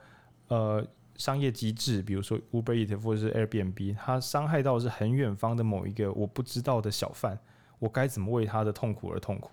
[0.48, 0.86] 呃
[1.18, 7.38] 商业机制，比如说 Uber Eats 或者是 Airbnb，它伤害到的是很远方的某一个我不知道的小贩，
[7.80, 9.52] 我该怎么为他的痛苦而痛苦？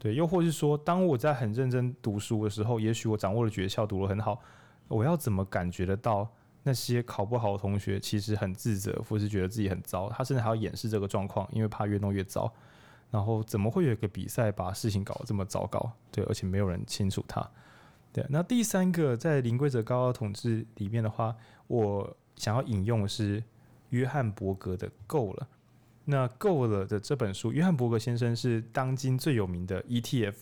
[0.00, 4.40] 对，又或是说，当我在很认真读书的时候，也许我掌握了诀窍，读得很好，
[4.88, 6.28] 我要怎么感觉得到？
[6.62, 12.52] 那些考不好的同学其实很自责，或是觉得自己很糟，他甚至还要掩饰这个状况，因为怕越弄越糟。
[13.10, 15.90] 然后怎么会有一个比赛把事情搞得这么糟糕？
[16.12, 17.50] 对，而且没有人清楚他。
[18.12, 21.34] 对，那第三个在零规则高效统治里面的话，
[21.68, 23.42] 我想要引用的是
[23.90, 25.48] 约翰伯格的《够了》。
[26.04, 30.34] 那《够了》的这本书，约翰伯格先生是当今最有名的 ETF。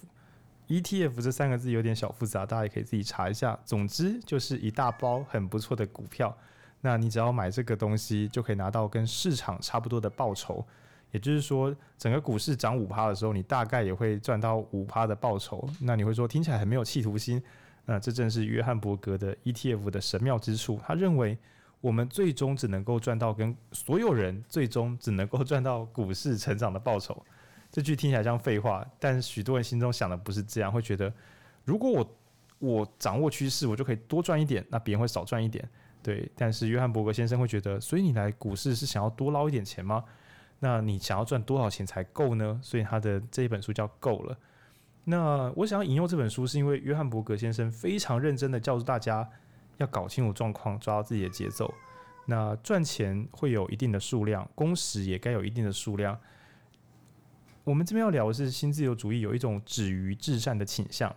[0.69, 3.59] ETF 这三个字有点小复杂，大家也可以自己查一下。
[3.65, 6.37] 总之就是一大包很不错的股票，
[6.81, 10.65] 那你只要买这个东西，就可以拿到跟市场差不多的报酬。
[11.13, 15.67] 也就是说，整个股市涨五趴的时候，你大概也会赚到五趴的报酬。
[15.81, 17.41] 那你会说听起来很没有企图心？
[17.85, 20.81] 那这正是约翰伯格的 ETF 的神妙之处。
[20.85, 21.39] 他认为
[21.81, 27.25] 我们最终只能够赚到跟所有人最终只能够赚到股市成长的报酬。
[27.77, 31.13] 这句听起来像废话，但许多人心中想的不是这样，会觉得
[31.63, 32.17] 如果我
[32.59, 35.63] 我掌握趋势，我就可以多赚一点，那别人会少赚一点。
[36.03, 40.03] 对，但是约翰伯格先生会觉得，所以你来股市是想要多捞一点钱吗？
[40.59, 42.59] 那你想要赚多少钱才够呢？
[42.63, 44.35] 所以他的这一本书叫《够了》。
[45.05, 49.29] 那我想要引用这本书，是因为约翰伯格先生非常认真的教导大家
[49.77, 51.75] 要搞清楚状况，抓到自己的节奏。
[52.25, 56.19] 那赚钱会有一定的数量，工时也该有一定的数量。
[57.67, 61.13] 我们这边要聊的是新自由主义有一种止于至善的倾向，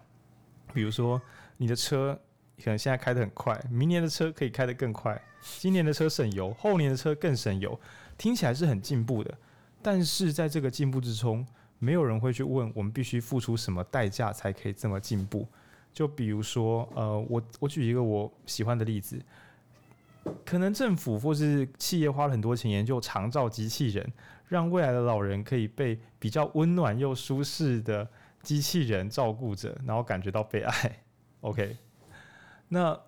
[0.73, 1.21] 比如说
[1.57, 2.19] 你的车
[2.57, 5.21] 可能现在开得很快，明年的车可以开得更快，
[5.59, 7.79] 今年的车省油，后年的车更省油，
[8.17, 9.31] 听起来是很进步的。
[9.79, 11.45] 但是在这个进步之中，
[11.77, 15.47] 没有人会去问我们必须付出什么代价才可以这么进步。
[15.93, 19.21] 就比如说，呃，我我举一个我喜欢的例子，
[20.43, 24.11] 可能政府或是企业花了很多钱研究长照机器人。
[24.49, 28.05] 让未来的老人可以被比较温暖又舒适的
[28.41, 31.03] 机器人照顾着，然后感觉到被爱。
[31.41, 31.77] OK，
[32.67, 32.99] 那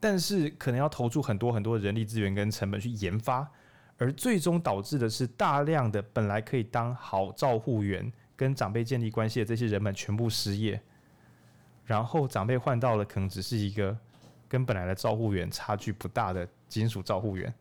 [0.00, 3.48] 但是可能要投注很多很多的人力资源跟成本去研发，
[3.96, 10.82] 而最终导致的是大量的本来可以当好照护员跟长辈建立关系的这些人们全部失业，
[11.84, 13.96] 然后长辈换到了可能只是一个
[14.48, 17.54] 跟本来的照护员差距不大的金属照护员。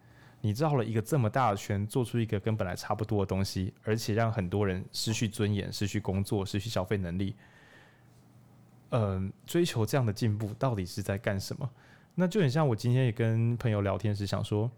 [0.44, 7.36] 你绕了一个这么大的圈，做出一个跟本来差不多的东西，而且让很多人失去尊严、失去工作、失去消费能力。
[8.90, 11.70] 嗯、追求这样的进步到底是在干什么？
[12.16, 14.70] 那就很像我今天也跟朋友聊天时想说，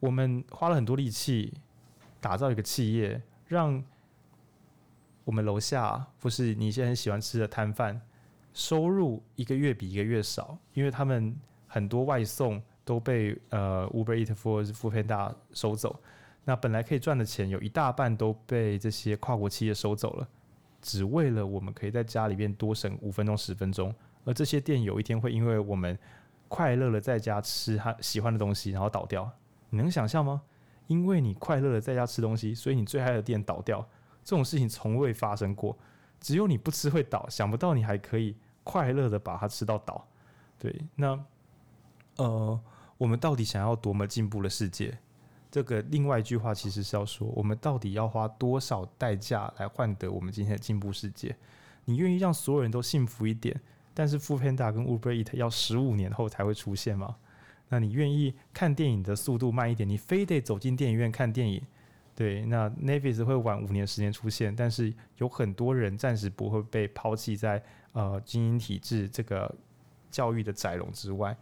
[0.00, 1.52] 我们花了很多力气
[2.18, 3.84] 打造一个企业，让
[5.24, 8.00] 我们楼下不是你现在很喜欢吃的摊贩，
[8.54, 11.36] 收入一个月比一个月少，因为他们
[11.68, 12.62] 很多外送。
[12.84, 16.00] 都被呃 Uber Eat for Foodpanda 收走，
[16.44, 20.28] 那本来可以赚的钱有一大半都被这些跨国企业收走了，
[20.80, 25.96] 只为了我们可以在家里边多省五分钟十分钟，而这些店有一天会因为我们
[26.48, 29.30] 快乐的在家吃他喜欢的东西，然后倒掉，
[29.70, 30.42] 你能想象吗？
[30.88, 33.80] 因为你快乐的在家吃东西，所以你最爱的店倒掉，
[34.24, 35.78] 这种事情从未发生过，
[36.20, 40.06] 只有你不吃会倒，想不到你还可以快乐的把它吃到倒，
[40.58, 41.18] 对，那
[42.22, 42.60] 呃。
[42.98, 44.96] 我们到底想要多么进步的世界？
[45.50, 51.34] 这个另外一句话其实是要说，我们到底要花多少代价来换得我们今天的进步世界？
[51.84, 53.60] 你愿意让所有人都幸福一点，
[53.92, 57.16] 但是 f o o Panda 跟 Uber Eat 要十五年后才会出现吗？
[57.70, 61.60] 那你愿意看电影的速度慢一点，你非得走进电影院看电影？
[62.14, 67.60] 对，那 Netflix 会晚五年、十年出现，但是有很多人暂时不会被抛弃在
[67.94, 69.52] 呃精英体制这个
[70.08, 71.36] 教育的窄笼之外。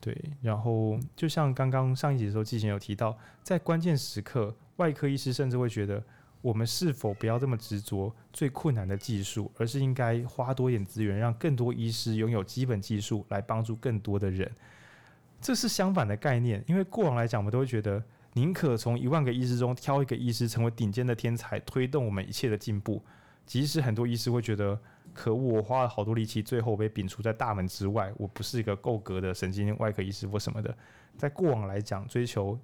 [0.00, 6.02] 对，然后就像刚刚上一集的时候，季前有提到，在关键时刻，外科医师甚至会觉得，
[6.40, 14.50] 我们是否不要这么执着最困难的技术，而是应该花多一点资源，让更多医师拥有基本技术，来帮助更多的人。
[15.38, 23.02] 这是相反的概念，因为过往来讲，我们都会觉得，宁可从一万个医师中挑一个医师成为顶尖的天才，推动我们一切的进步，
[23.44, 24.80] 即使很多医师会觉得。
[25.12, 28.12] 可恶，我花了好多力气，最后被摒除在大门之外。
[28.16, 30.74] 我不是一个够格的神经外科医师或什么的。
[31.16, 32.58] 在过往来讲，追求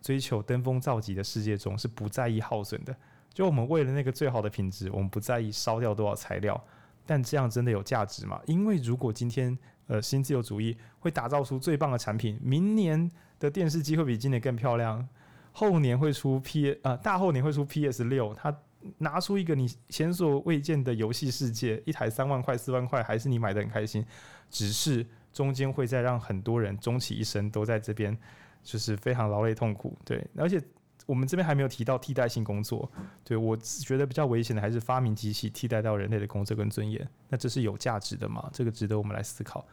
[0.00, 2.94] 追求登峰造极的世界中，是不在意耗损的。
[3.32, 6.62] 就我们为了那个最好的品质，我们不在意烧掉多少材料。
[7.06, 8.40] 但这样真的有价值吗？
[8.46, 15.08] 因为如果今天呃新自由主义会打造出最棒的产品，明年的电视机会比今年更漂亮，
[15.52, 18.54] 后年会出 P、呃，大后年会出 PS 六，它。
[18.98, 24.04] 拿出一个你前所未见的游戏世界，一台三万块、四万块，还是你买的很开心？
[24.50, 28.16] 只是中间会再让很多人终其一生都在这边，
[28.62, 29.96] 就是非常劳累痛苦。
[30.04, 30.62] 对，而且
[31.06, 32.90] 我们这边还没有提到替代性工作。
[33.24, 37.06] 对，我觉得比较危险的还是发明机器替代到人类的工作跟尊严。
[37.28, 38.48] 那这是有价值的吗？
[38.52, 39.66] 这个值得我们来思考。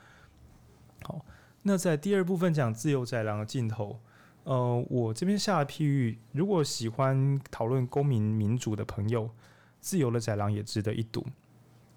[1.03, 1.23] 好，
[1.61, 3.99] 那在第二部分讲自由宅狼的尽头。
[4.45, 9.29] 呃，我这边下的譬喻，如果喜欢讨论公民民主的朋友，
[9.81, 11.25] 自由的宅廊也值得一读。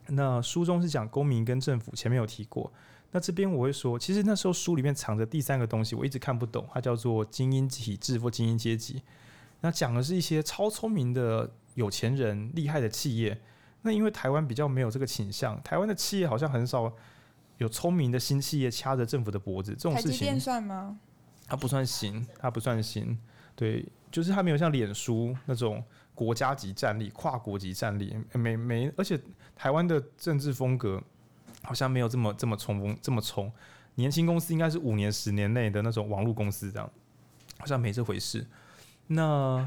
[0.07, 2.73] 那书中是讲公民跟政府，前面有提过。
[3.11, 9.03] 那这边我会说，其实那时候书里面藏着第三个东西，我一直看不懂，它叫做精英体制或精英阶级。
[9.61, 13.39] 那讲的是一些超聪明的有钱人、厉害的企业。
[13.83, 16.91] 那因为台湾比较没有这个倾向，台湾的企业好像很少
[17.59, 20.11] 有聪明的新企业掐着政府的脖子，这种事情。
[20.11, 20.99] 台积电算吗？
[21.49, 23.19] 它不算新，它不算新，
[23.57, 25.83] 对，就是它没有像脸书那种
[26.15, 29.19] 国家级战力、跨国级战力，没没，而且
[29.57, 31.03] 台湾的政治风格
[31.63, 33.51] 好像没有这么这么冲锋这么冲，
[33.95, 36.91] 年轻公司应该是五年、十年内的那种网络公司这样，
[37.59, 38.47] 好像没这回事。
[39.07, 39.67] 那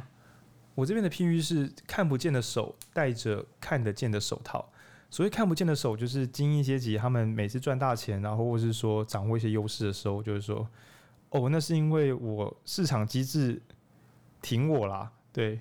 [0.76, 4.70] 我这边的譬喻是看不见的手戴着看得见的手套，
[5.10, 10.68] 所谓看不见的手就是精英阶级，他们每次赚大钱，然后或是说掌握一些优势的时候，就是说。
[11.32, 13.62] 哦，那是因为我市场机制
[14.42, 15.60] 挺我啦，对，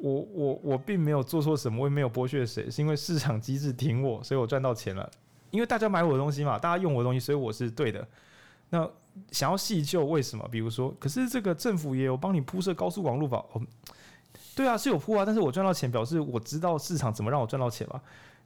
[0.00, 5.10] 我我我并没有做错什么，我也没有剥削谁，是因为市场机制挺我，所以我赚到钱了。
[5.50, 8.06] 因为大家买我的东西嘛，大家用我的东西，所以我是对的。
[8.70, 8.88] 那
[9.32, 10.48] 想要细究为什么？
[10.48, 13.44] 比如说，可是这个政府也有帮你铺设高速网络吧？
[13.52, 13.60] 哦，
[14.54, 18.00] 对啊，是有铺啊，但是我赚到钱，表示我知道市场怎么让我赚到钱嘛。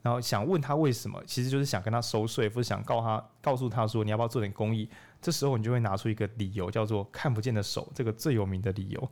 [0.05, 4.87] 然后想问他为什么，其实就是想跟他收税，或者想告他，告诉他说你要不要做点公益。
[5.23, 9.11] 这时候你就会拿出一个理由，叫做看不见的手，这个最有名的理由。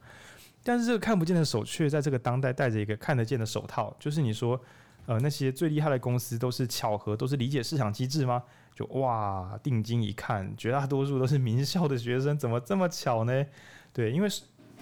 [0.62, 4.61] 但是这个看不见的手却在这个当代戴着一个看得见的手套，就是你说，
[5.07, 8.43] 呃，那些最厉害的公司都是巧合，都是理解市场机制吗？
[8.74, 13.47] 就哇，定睛一看，绝大多数都是名校的学生，怎么这么巧呢？
[13.95, 14.28] 对，因为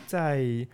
[0.08, 0.66] 在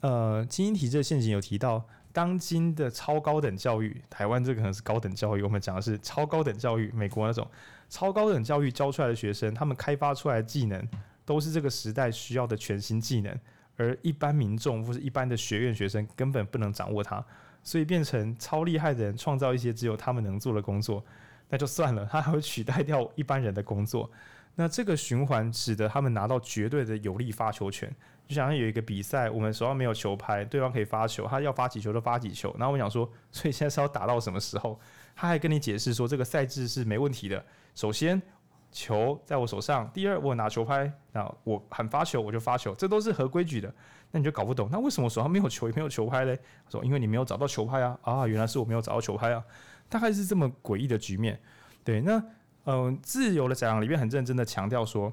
[0.00, 1.84] 呃精英体制的陷阱有提到。
[2.12, 6.90] 当今的超高等教育，台湾这个可能是高等教育，我们讲的是超高等教育。
[6.92, 7.46] 美国那种
[7.88, 10.86] 超高等教育教出来的学生，他们开发出来的技能，
[11.24, 13.38] 都是这个时代需要的全新技能，
[13.76, 17.24] 而一般民众或是一般的学院学生根本不能掌握它，
[17.62, 21.04] 所以变成超厉害的人创造一些只有他们能做的工作，
[21.48, 24.10] 那就算了，他还会取代掉一般人的工作。
[24.54, 27.90] 那这个循环使得他们拿到绝对的有利发球权。
[28.26, 32.54] 就想要有一个比赛，我们手上没有球拍，对方可以发球，他要发几球就发几球。
[32.58, 34.78] 然后我想说，所以现在是要打到什么时候？
[35.16, 37.44] 他还跟你解释说，这个赛制是没问题的。
[37.74, 38.22] 首先，
[38.70, 43.74] 球在我手上；第二，我拿球拍，那我喊发球我就发球，这都是合规矩的。
[44.12, 46.38] 那你就搞不懂，那为什么我手上没有球也没有球拍嘞？
[46.68, 47.98] 说，因为你没有找到球拍啊！
[48.02, 49.42] 啊，原来是我没有找到球拍啊！
[49.88, 51.40] 大概是这么诡异的局面。
[51.82, 52.22] 对，那
[52.64, 55.12] 嗯、自由的讲里面很认真的强调说。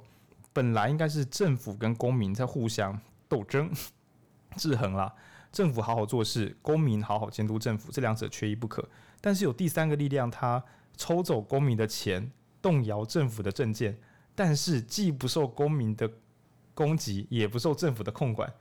[0.54, 3.72] 本来应该是政府跟公民在互相斗争、
[4.56, 5.14] 制衡啦。
[5.52, 8.90] 政府好好做事，公民好好监督政府，这两者缺一不可。
[9.22, 10.64] 但是有第三个力量，它
[10.96, 14.00] 抽走公民的钱，动摇政府的政见，
[14.34, 16.10] 但是既不受公民的
[16.74, 18.52] 攻击，也不受政府的控管，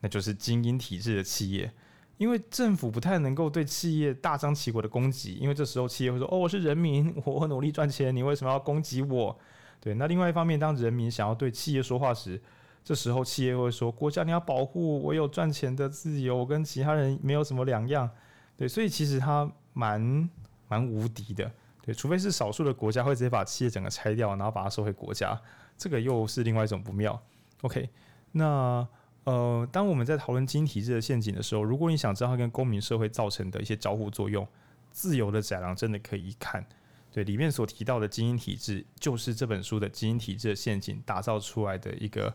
[0.00, 1.72] 那就是精英体制的企业。
[2.16, 9.36] 因为政府不太能够对企业大张旗鼓的攻击，因为这时候企业会说：“哦，我是人民， 我努力赚钱，你为什么要攻击我？”
[9.80, 12.40] 对，那另外一方面，当人民想要对企业说话时，
[12.82, 18.08] 这时候企业会说：“国家，你要保护我有赚钱的自由，我跟其他人没有什么两样。”
[18.56, 20.30] 对，所以其实它蛮
[20.68, 21.50] 蛮无敌的。
[21.82, 25.38] 对，除非是少数的国家会直接把企业整个拆掉，然后把它收回国家，
[25.76, 27.20] 这个又是另外一种不妙。
[27.60, 27.90] OK，
[28.32, 28.86] 那
[29.24, 34.46] 呃，当我们在讨论精英体制的陷阱的时候，如果你想知道它跟公民社会造成的一些交互作用，
[34.90, 36.64] 自由的宰狼真的可以一看。
[37.10, 42.34] 对，里面所提到的精英体制，就是这本书的精英体制的陷阱打造出来的一个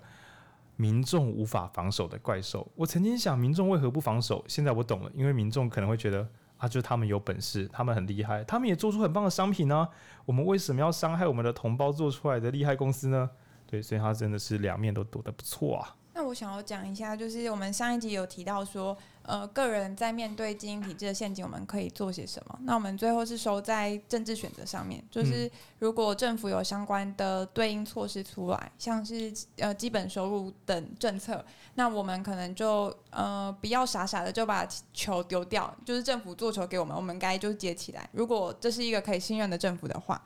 [0.77, 2.65] 民众无法防守的怪兽。
[2.75, 4.43] 我曾经想，民众为何不防守？
[4.47, 6.27] 现在我懂了，因为民众可能会觉得
[6.57, 9.87] 啊，就是他们有本事，他们很厉害，他们也做出很棒的商品呢、
[10.25, 13.29] 我们为什么要伤害我们的同胞做出来的厉害公司呢？
[13.67, 15.95] 对，所以他真的是两面都躲得不错啊。
[16.19, 22.59] 那我想要讲一下，就是我们上一集有提到说，呃，个人在面对经营体制的陷阱，我们可以做些什么？
[22.63, 31.41] 那我们最后是收在政治选择上面，就是如果政府有相关的对应措施出来，像是呃基本收入等政策，
[31.75, 38.09] 那我们可能就呃不要傻傻的就把球丢掉，就是政府做球给我们，我们该就接起来。
[38.11, 40.21] 如果这是一个可以信任的政府的话。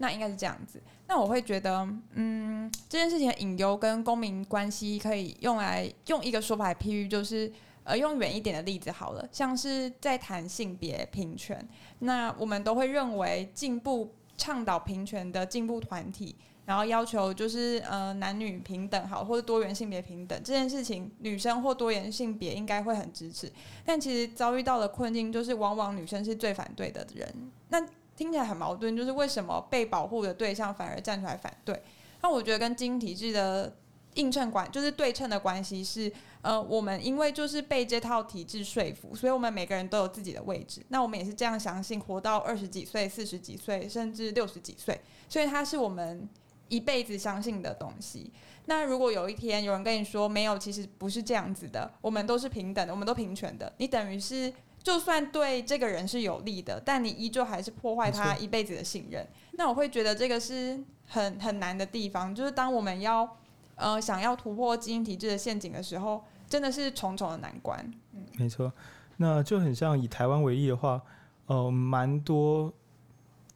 [0.00, 0.82] 那应该是这样子。
[1.06, 7.52] 那我会觉得，嗯，这件事情的隐忧跟公民关系可以用来用一个说法来譬喻，就是
[7.84, 11.68] 呃，用远一点的例子好了，像是在谈性别平权。
[11.98, 16.34] 那我们都会认为进步倡导平权的进步团体，
[16.64, 23.52] 然后要求就是呃男女平等好，或者多元性别平等这件事情，女生或多元性别应该会很支持。
[23.84, 27.50] 但其实遭遇到的困境就是，往往女生是最反对的人。
[27.68, 27.84] 那
[28.20, 31.82] 听起来很矛盾，就是为什么被保护的对象反而站出来反对？
[32.20, 33.74] 那我觉得跟基因体制的
[34.16, 36.12] 映衬关，就是对称的关系是，
[36.42, 40.84] 呃，我们因为就是被这套体制说服，所以我们每个人都有自己的位置。
[40.88, 46.28] 那我们也是这样相信，活到二十几岁、四十几岁，甚至六十几岁，所以它是我们
[46.68, 48.30] 一辈子相信的东西。
[48.66, 54.52] 那如果有一天有人跟你说没有，其实不是这样子的，我们都是平等的，我们都平权的，你等于是。
[54.82, 59.26] 就算对这个人是有利的，但你依旧还是破坏他一辈子的信任。
[59.52, 63.36] 那我会觉得这个是很很难的地方，就是当我们要
[63.74, 67.78] 呃想要突破基因体制的陷阱的时候，真的是重重的难关。
[68.14, 68.72] 嗯，没错，
[69.18, 71.02] 那就很像以台湾为例的话，
[71.44, 72.72] 呃，蛮多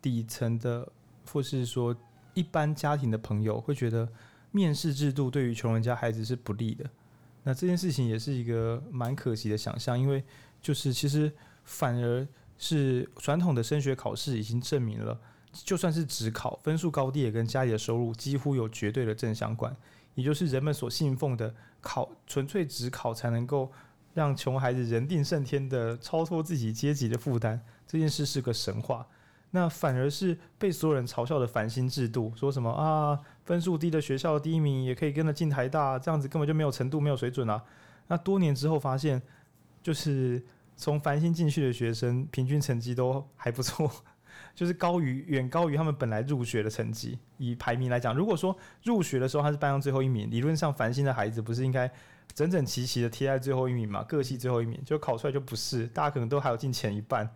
[0.03, 0.87] 底层的
[1.33, 1.97] 或是说
[2.35, 4.07] 一般家庭的朋友会觉得
[4.51, 6.85] 面试制度对于穷人家孩子是不利的。
[7.45, 10.23] 那这件事情也是一个蛮可惜的想象，因为。
[10.65, 11.31] 就是其实
[11.65, 15.21] 反而是传统的升学考试已经证明了，
[15.53, 19.77] 就算是只考分数高低也跟家里的收入几乎有绝对的正相关，
[20.15, 23.71] 也就是人们所信奉的考纯粹只考才能够
[24.15, 29.07] 让穷孩子人定胜天的超脱自己阶级的负担，这件事是个神话。
[29.51, 37.63] 那反而是被所有人嘲笑的繁星制度，说什么啊分数低的学校第一名也可以跟着进台大，这样子根本就没有程度没有水准啊。
[38.07, 39.21] 那多年之后发现。
[39.85, 40.43] 就是
[40.77, 43.91] 从繁星进去的学生， 平均成绩都还不错，
[44.55, 47.19] 就是高于远高于他们本来入学的成绩。
[47.39, 51.91] 以排名来讲，如果说入学的时候他是班上最后一名，理论上繁星的孩子不是应该
[52.33, 54.03] 整整齐齐的贴在最后一名嘛？
[54.05, 57.29] 各系最后一名，就考出来就不是，大家可能都还有进前一半，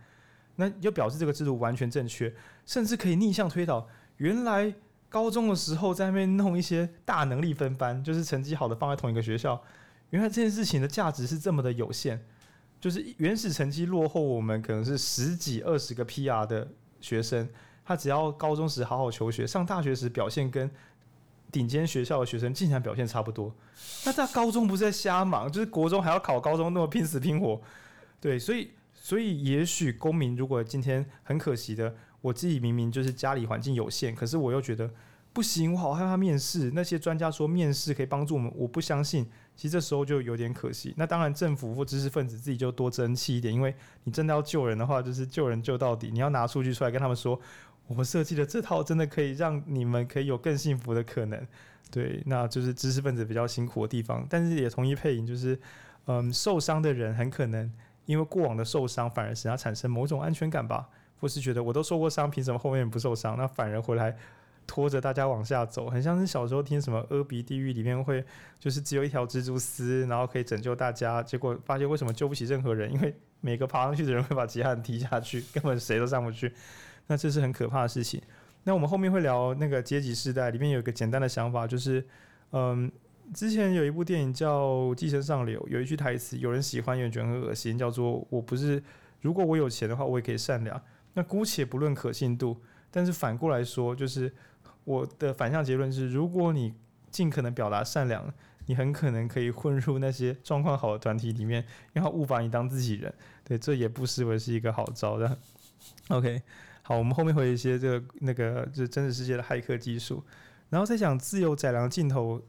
[0.56, 2.34] 那就表示这个制度完全正确，
[2.66, 4.74] 甚至可以逆向推导，原来
[5.08, 9.62] 高中的时候在那边弄一些大能力分班，就是成绩好的放在同一个学校。
[10.10, 12.24] 原来这件事情的价值是这么的有限，
[12.80, 16.68] 就是原始成绩落后我们可能是十几二十个 PR 的
[17.00, 17.48] 学生，
[17.84, 20.70] 他只要高中时好好求学，上大学时表现跟
[21.50, 23.54] 顶尖学校的学生竟然表现差不多，
[24.04, 27.60] 那他高中不是在瞎忙，就是国中还要考高中那么拼死拼活，
[28.20, 34.90] 对，所以所以也许公民如果今天很可惜的，我自己明明就是家里环境有限，可是我又觉得
[35.32, 39.24] 不行，我好害怕面试，那些专家说面试可以帮助我们，我不相信。
[39.54, 40.94] 其实这时候就有点可惜。
[40.96, 43.74] 那当然，政府或知识分子自己就多争气一点，因为
[44.04, 46.10] 你真的要救人的话，就是救人救到底。
[46.12, 47.40] 你要拿数据出来跟他们说，
[47.86, 51.46] 我们设计的这套真的可以让你们可以有更幸福的可能。
[51.90, 54.26] 对，那就是知识分子比较辛苦的地方。
[54.28, 55.58] 但是也同意配音，就是
[56.06, 57.70] 嗯，受伤的人很可能
[58.06, 60.88] 因为过往的受伤，反而使他产生某种安全感吧，
[61.20, 63.36] 或是觉得我都受过伤，凭什么后面不受伤？
[63.36, 64.16] 那反而回来。
[64.68, 68.22] 拖着大家往下走，很像是小时候听什么《阿鼻地狱》里面会，
[68.60, 71.22] 就是只有一条蜘蛛丝，然后可以拯救大家。
[71.22, 72.92] 结果发现为什么救不起任何人？
[72.92, 76.52] 因为每个爬上去的人会把其他人踢下去， 根本谁都上不去。
[77.06, 78.20] 那这是很可怕的事情。
[78.64, 82.06] 那我们后面会聊那个阶级世代，里面有一个简单的想法，就是
[82.52, 82.92] 嗯，
[83.32, 88.82] 之前有一部电影叫《寄生上流》，有一句台词，有人喜欢，有人觉得很恶心，叫做“我不是，
[89.22, 90.78] 如果我有钱的话，我也可以善良”。
[91.14, 92.60] 那姑且不论可信度，
[92.90, 94.30] 但是反过来说，就是。
[94.88, 96.72] 我的反向结论是，如果你
[97.10, 98.32] 尽可能表达善良，
[98.64, 101.62] 你很可能可以混入那些状况好的团体里面，
[101.92, 103.12] 然后误把你当自己人。
[103.44, 105.38] 对，这也不失为是一个好招的。
[106.08, 106.40] OK，
[106.80, 110.24] 好，我们后面会有一些这个那个就是真实世界的骇客技术，
[110.70, 112.40] 然后再讲自由载量镜头，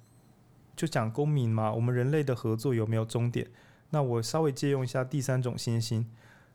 [0.78, 3.46] 就讲公民嘛，我们人类的合作有没有终点？
[3.90, 6.10] 那我稍微借用一下第三种星星。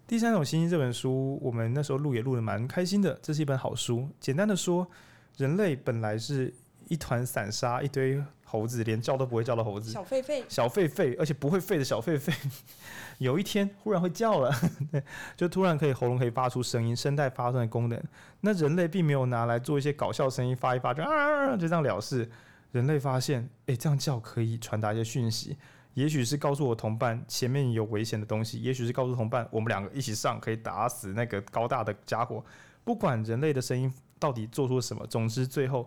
[0.06, 4.08] 第三种星星这本书，我们那时候录也录得蛮开心的，这是一本好书。
[4.18, 4.88] 简单的说。
[5.36, 6.52] 人类本来是
[6.88, 12.32] 一团散沙，一堆猴子，连叫都不会叫的猴子，小狒狒，小狒狒，而且不会吠的小狒狒，
[13.18, 14.54] 有一天忽然会叫了，
[14.92, 15.02] 对，
[15.36, 18.00] 就突然可以喉咙可以发出声音，声带发声的功能。
[18.42, 22.30] 那人类并没有拿来做一些搞笑声音，发一发就啊，就这样了事。
[22.70, 25.56] 人类发现，诶，这样叫可以传达一些讯息，
[25.94, 32.44] 也许是告诉我同伴前面有危险的东西，也许是告诉同伴我们两个一起上可以打死那个高大的家伙。
[32.84, 33.92] 不管人类的声音。
[34.24, 35.06] 到底做出了什么？
[35.06, 35.86] 总之，最后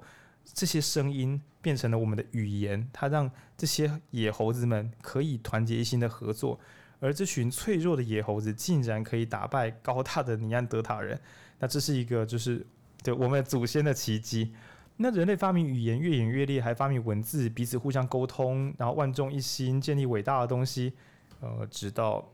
[0.53, 6.59] 这些声音变成了我们的语言，它让这些野猴子们可以团结一心的合作，
[6.99, 11.19] 而这群脆弱的野猴子竟然可以打败高大的尼安德塔人。
[11.57, 12.63] 那这是一个就是
[13.01, 14.53] 对我们祖先的奇迹。
[14.97, 20.93] 那人类发明语言越演越烈，还发明文字，彼此互相沟通，然后万众一心建立伟大的东西。
[21.39, 22.31] 呃，直到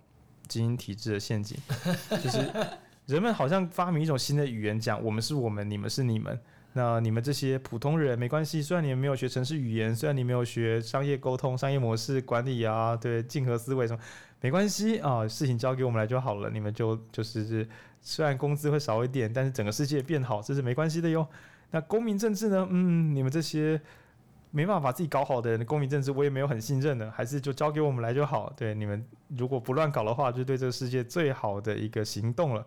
[0.49, 1.58] 基因体制的陷阱，
[2.22, 2.51] 就是。
[3.06, 6.39] 人们好像发明一种新的语言，讲我们是我们，你们是你们。
[6.76, 13.99] 那你们这些普通人没关系，虽然你们没有学城市语言，虽然你没有学商业沟通、商业模式管理啊，对，竞合思维什么，
[14.41, 16.49] 没关系啊，事情交给我们来就好了。
[16.49, 17.68] 你们就就是
[18.01, 21.28] 虽然工资会少一点，但是整个世界变好，这是没关系的哟。
[21.70, 22.68] 那公民政治呢？
[22.72, 23.80] 嗯，你们这些
[24.49, 28.51] 没办法把自己搞好的人，公民政治我也没有很信任的，还是就交给我们来就好。
[28.58, 32.66] 对，你们如果不乱搞的话，就对这个世界最好的一个行动了。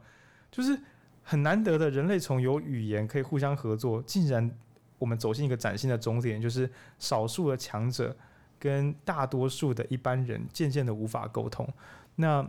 [0.56, 0.78] 就是
[1.22, 4.50] 很难得的，人类从有语言可以互相合作，竟然
[4.98, 8.16] 我们走进一个崭新的终点，就是少数的强者
[8.58, 11.68] 跟大多数的一般人渐渐的无法沟通。
[12.14, 12.48] 那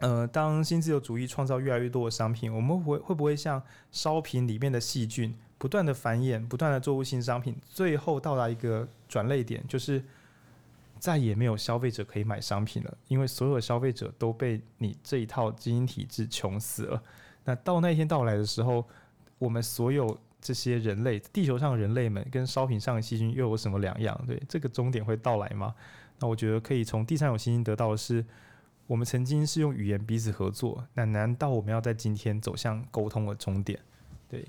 [0.00, 10.04] 呃，当新自由主义创造越来越多的商品，我们会会不会像烧瓶里面的细菌，不断的繁衍，不断的做出新商品，最后到达一个转捩点，就是
[10.98, 17.02] 再也没有消费者可以买商品了，因为所有消费者都被你这一套基因体制穷死了。
[17.44, 18.84] 那到那一天到来的时候，
[19.38, 24.18] 我们所有这些人类，地球上的人类们，跟烧瓶上的细菌又有什么两样？
[24.26, 25.74] 对，这个终点会到来吗？
[26.18, 28.24] 那我觉得可以从第三种星星得到的是，
[28.86, 33.78] 我们曾经是用语言彼此合作，那难道我们要在今天走向沟通的终点？
[34.28, 34.46] 对。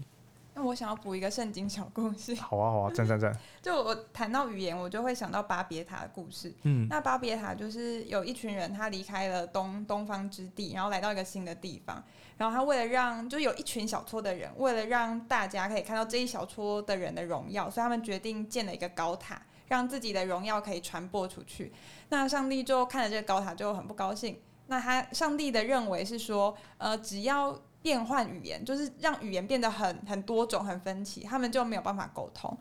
[0.53, 2.35] 那我想要补一个圣经小故事。
[2.35, 3.33] 好啊，好啊，赞赞赞！
[3.63, 6.53] 就我谈到语言，我就会想到巴别塔的故事。
[6.63, 12.03] 嗯，那巴别塔就是有一群人，他离开了东东方之地，然后来到一个新的地方。
[12.41, 21.71] 然后他为了让，就有一群小撮的人，为了让大家可以看到这一小撮的人的荣耀，所以他们决定建了一个高塔，让自己的荣耀可以传播出去。
[22.09, 24.39] 那上帝就看了这个高塔，就很不高兴。
[24.65, 32.57] 那他上帝的认为是说，呃，只要变换语言，就是让语言变得很很多种、很分歧，他们就没有办法沟通。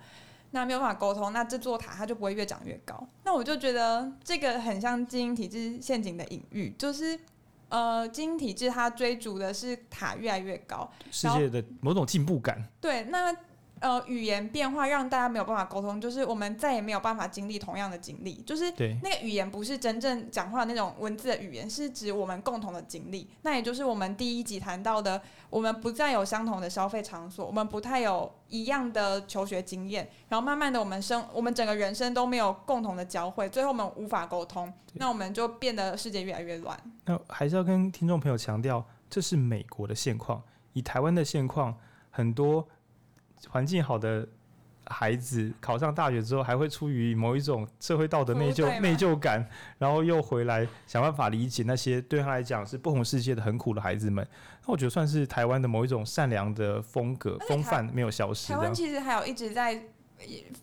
[0.51, 3.09] 那没有办法沟通，那这座塔它就不会越长越高。
[3.25, 7.19] 那我就觉得这个很像精英体制陷阱的隐喻，就是
[7.71, 12.63] 呃，精英体制它追逐的是塔越来越高，世界的某种进步感。
[12.81, 13.35] 对，那。
[13.81, 18.35] 呃，语言变化让大家没有办法沟通，就是我们再也没有办法经历同样的经历。
[18.43, 18.71] 就是
[19.03, 23.27] 那个语言不是真正讲话的那种文字的语言，是指我们共同的经历。
[23.41, 36.79] 那也就是我们第一集谈到的，我们不再有相同的消费场所，我们不太有一样的求学经验，然后慢慢的，我们生我们整个人生都没有共同的交汇，最后我们无法沟通，那我们就变得世界越来越乱。
[37.07, 40.43] 那还是要跟听众朋友强调，这是美国的现况，
[40.75, 41.75] 以台湾的现况，
[42.11, 42.69] 很多。
[43.49, 44.27] 环境好的
[44.87, 49.47] 孩子考上大学之后，还会出于某一种社会道德内疚内疚感，
[49.79, 54.27] 然后又回来想办法理解那些对他来讲是不同世界的很苦的孩子们。
[54.67, 58.53] 那我觉得算是台湾的某一种善良的风格风范没有消失。
[58.53, 59.81] 台湾其实还有一直在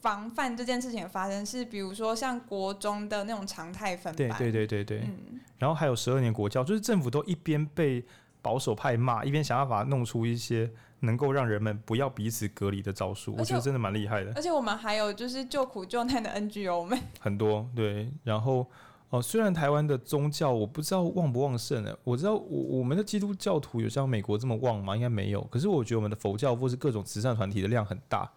[0.02, 4.18] 防范这件事情的发生，是比如说像国中的那种常态分班。
[4.18, 5.00] 对对对对对。
[5.08, 5.40] 嗯。
[5.58, 8.06] 然后还有十二年国教，就是政府都一边被
[8.42, 10.70] 保守派骂，一边想办法弄出一些。
[11.02, 14.32] 能够让人们不要彼此隔离的招数，我觉得真的蛮厉害的。
[14.36, 18.12] 而且我们还有就是救苦救难的 NGO 们 很多，对。
[18.24, 18.62] 然后
[19.10, 24.96] 哦、呃，虽然台湾的宗教我不知道旺不旺盛呢，我知道我我们的基督教徒有像美国这么旺吗？
[24.96, 25.42] 应该没有。
[25.52, 28.30] 可是我觉得我们的佛教或是各种慈善团体的量很大。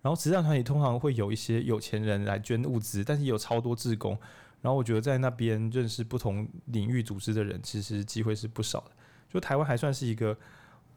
[0.00, 4.18] 然后慈善团体通常会有一些有钱人来捐物资，但是也有超多志工。
[4.62, 8.90] 然后我觉得在那边认识不同领域组织的人，其实机会是不少的。
[9.28, 10.34] 就台湾还算是一个。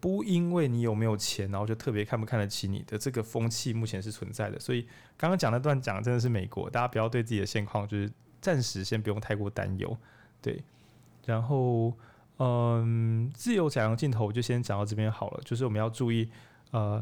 [0.02, 4.60] 不因为你有没有钱，然后就特别看不看得起你的这个风气，目前是存在的。
[4.60, 4.82] 所以
[5.16, 9.96] 刚刚讲那段讲真的是美国，大家不要对自己的现况就是暂时先不用太过担忧。
[10.42, 10.62] 对，
[11.24, 11.94] 然后
[12.38, 15.42] 嗯，自由载扬镜头就先讲到这边好了。
[15.46, 16.28] 就是我们要注意，
[16.72, 17.02] 呃，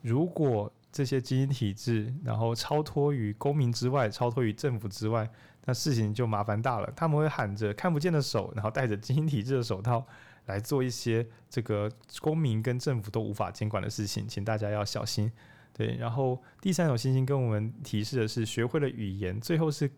[0.00, 5.28] 如果这些基因体制，然后超脱于公民之外，超脱于政府之外，
[5.66, 6.90] 那事情就麻烦大了。
[6.96, 10.06] 他们会喊着看不见的手，然后戴着基因体制的手套。
[10.48, 11.90] 来做一些这个
[12.20, 15.30] 公民跟政府都无法监管的事情，请大家要小心。
[15.72, 19.88] 对，然后第三种星星跟我们提示的是，学会了语言，最后是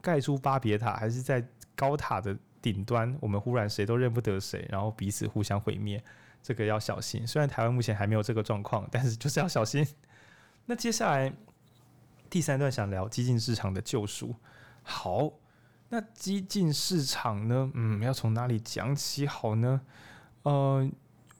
[0.00, 1.46] 盖出巴别塔，还是在
[1.76, 6.02] 高塔的顶端，我们忽然谁都认不得谁，然后彼此互相毁灭，
[6.42, 7.24] 这个要小心。
[7.24, 9.86] 虽然台湾目前还没有这个状况，但是就是要小心。
[10.66, 11.32] 那接下来
[12.28, 14.34] 第三段想聊激进市场的救赎。
[14.82, 15.32] 好。
[15.90, 17.70] 那激进市场呢？
[17.74, 19.80] 嗯，要从哪里讲起好呢？
[20.42, 20.86] 呃，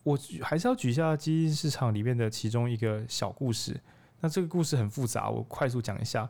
[0.03, 3.79] 我还是要举一下激进市场里面的其中一个小故事。
[4.21, 6.29] 那这个故事很复杂，我快速讲一下。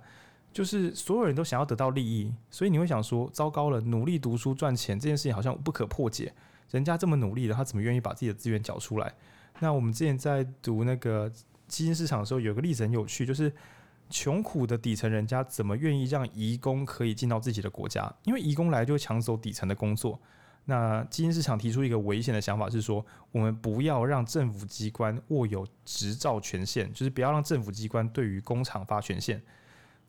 [0.52, 6.32] 就是所有人都想要得到利益，所以你会想说：糟糕了，努力读书赚钱这件事情好像不可破解。
[6.70, 9.14] 人家这么努力的，他怎么愿意把自己的资源缴出来？
[9.60, 11.30] 那我们之前在读那个
[11.68, 13.52] 基金市场的时候，有个例子很有趣，就是。
[14.11, 18.12] 穷苦的底层人家怎么愿意让移工可以进到自己的国家？
[18.24, 20.18] 因为移工来就抢走底层的工作。
[20.64, 29.42] 那基金市场提出一个危险的想法是说，我们不要让政府机关握有执照权限，就是不要让政府机关对于工厂发权限。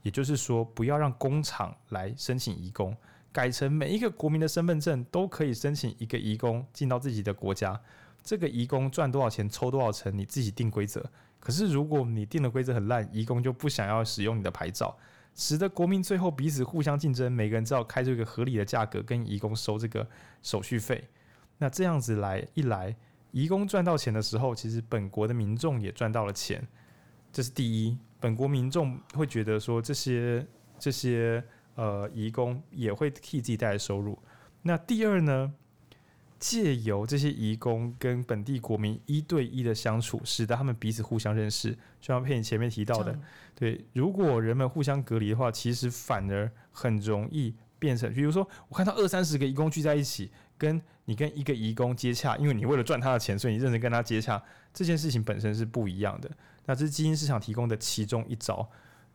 [0.02, 2.96] 也就是说，不要让工厂来申请移工，
[3.32, 7.80] 改成每一个国民的身份证都可以申请一个移工进到自己的国家。
[8.22, 11.10] 这个移工赚多少钱，抽多少成，你自己定规则。
[11.40, 14.96] 可是，如果你定的规则很烂，移工就不想要使用你的牌照，
[15.34, 20.06] 使得国民最后彼此互相竞争，每个人只好开出一个合理的价格跟移工收这个
[20.44, 21.08] 手续费。
[21.58, 22.94] 那这样子来一来，
[23.32, 26.62] 移工赚到钱的时候，其实本国的民众也赚到了钱。
[27.32, 30.46] 这是第一，本国民众会觉得说这些
[30.78, 31.44] 这些
[31.76, 34.20] 呃移工也会替自己带来收入。
[34.62, 35.54] 那第二呢？
[36.40, 41.72] 借由这些移工跟本地国民一对一的相处，使得他们彼此互相认识。
[42.00, 43.14] 就像佩你前面提到的，
[43.54, 54.42] 对，如果人们互相隔离的话，其实反而很容易变成，比如说我看到二三十个移工聚在一起，跟你跟一个移工接洽，因为你为了赚他的钱，所以你认真跟他接洽，
[54.74, 56.32] 这件事情本身是不一样的。
[56.66, 58.66] 那这是基因市场提供的其中一招。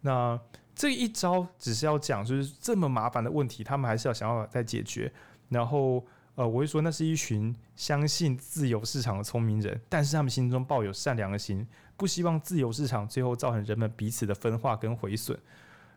[0.02, 0.38] 那
[0.74, 5.10] 这一招只是要讲，就是这么麻烦的问题，他们还是要想办法再解决，
[5.48, 6.04] 然后。
[6.36, 11.66] 呃，我会说那是一群相信自由市场的聪明人，但是他们心中抱有善良的心，
[11.96, 15.38] 不希望自由市场最后造成人们彼此的分化跟毁损。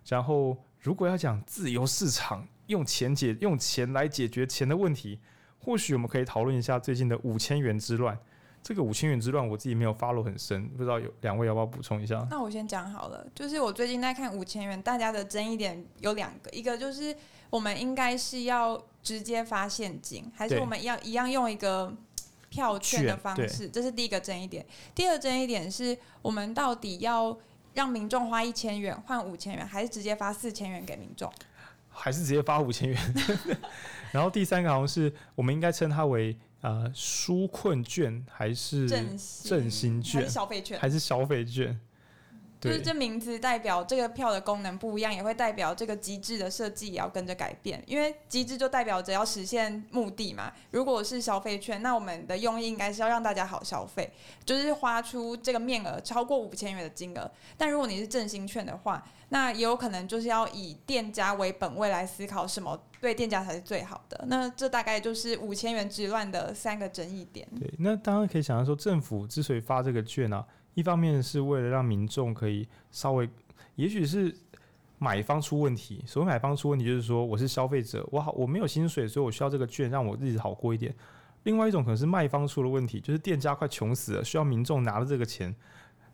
[0.08, 5.20] 然后，如果要讲自由市场用钱解用钱来解决钱的问题，
[5.60, 8.18] 或许我们可以讨论一下最近的五千元之乱。
[8.64, 12.28] 这个五千元之乱，我自己没有 follow 很深，不知道有两位要不要补充一下？
[12.30, 17.16] 那我先讲好了，就是我最近在看五千元，大家的争议点有两个，一个就是
[17.50, 21.96] 我们应该是要直接发现金，还是我们要一样用一个
[22.50, 23.70] 票券的方式？
[23.70, 24.66] 这是第一个争议点。
[24.94, 27.38] 第二争议点是我们到底要
[27.74, 31.32] 让民众花一千元换五千元，还是直接发四千元给民众？
[31.88, 33.14] 还是直接发五千元？
[34.12, 36.38] 然后第三个好像是我们应该称它为。
[36.60, 40.80] 呃，纾困券还是振兴券，还是消费券？
[40.80, 41.80] 还是消费券？
[42.60, 47.82] 就是这名字代表这个票的功能不一样，也会代表这个机制的设计也要跟着改变。
[47.86, 50.52] 因为机制就代表着要实现目的嘛。
[50.72, 54.12] 如果是消费券，那我们的用意应该是要让大家好消费，
[54.44, 57.30] 就是花出这个面额超过五千元的金额。
[57.56, 64.26] 但如果你是振兴券的话，那也有可能就是要以店家为本位来思考什么对店家才是最好的。
[64.28, 67.48] 那这大概就是五千元之乱的三个争议点。
[67.60, 70.46] 对，那当然可以想象说，政府之所以发这个券呢、啊。
[70.78, 73.28] 一方面是为了让民众可以稍微，
[73.78, 74.32] 也许是
[75.00, 76.04] 买方出问题。
[76.06, 80.94] 所谓买方出问题，就是说我是消费者，我好我没有薪水，所以我需要这个券让我日子好过一点。
[81.46, 85.56] 另外一种可能是卖方出了问题，就是店家快穷死了，需要民众拿着这个钱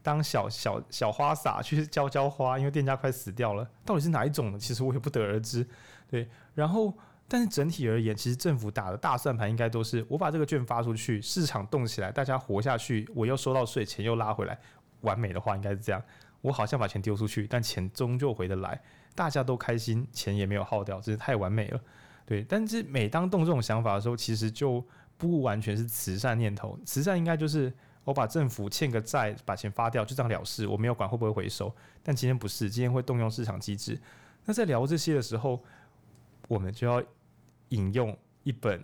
[0.02, 3.70] 当小小小花洒去浇浇花，因为店家快死掉了。
[3.84, 4.58] 到底是哪一种呢？
[4.58, 5.68] 其实我也不得而知。
[6.10, 6.94] 对，然后。
[7.34, 14.56] 但是整体而言，其实政府打的大算盘应该都是：我把这个券发出去，市场动起来，大家活下去，我又收到税，钱又拉回来，
[15.02, 16.00] 完美的话应该是这样。
[16.42, 18.80] 我好像把钱丢出去，但钱终究回得来，
[19.16, 21.82] 大家都开心，钱也没有耗掉，真是太完美了。
[22.24, 24.86] 对，但是每当动这种想法的时候，其实就
[25.18, 26.78] 不完全是慈善念头。
[26.86, 27.74] 慈善应该就是
[28.04, 31.74] 我把政府欠个债，把钱发掉，就这样了事，我没有管会不会回收。
[32.04, 34.00] 但今天不是，今天会动用市场机制。
[34.46, 35.60] 那在聊这些的时候，
[36.48, 37.04] 我们就要。
[37.74, 38.82] 引用一本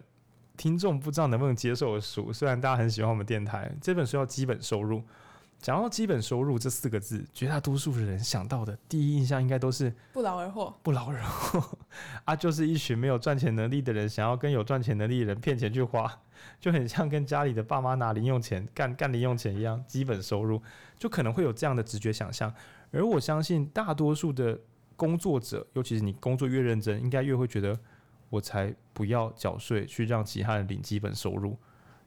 [0.57, 4.97] 听众不知道能不能接受的书，虽然大家很喜欢我们电台，这本书叫《基本收入》。
[5.61, 10.73] 讲到基本收入这四个字，绝大多数人想到的第一印象应该都是不劳而获。
[10.81, 11.77] 不劳而获
[12.23, 16.09] 啊，就是一群没有赚钱能力的人，想要跟有赚钱能力的人骗钱去花，
[16.61, 19.83] 就很像跟家里的爸妈拿零用钱干干零用钱一样。
[19.85, 20.61] 基本收入
[20.97, 22.53] 就可能会有这样的直觉想象，
[22.91, 24.57] 而我相信大多数的
[24.95, 27.77] 工作者，尤其是你工作越认真，应该越会觉得。
[28.29, 31.57] 我才不要缴税去让其他人领基本收入，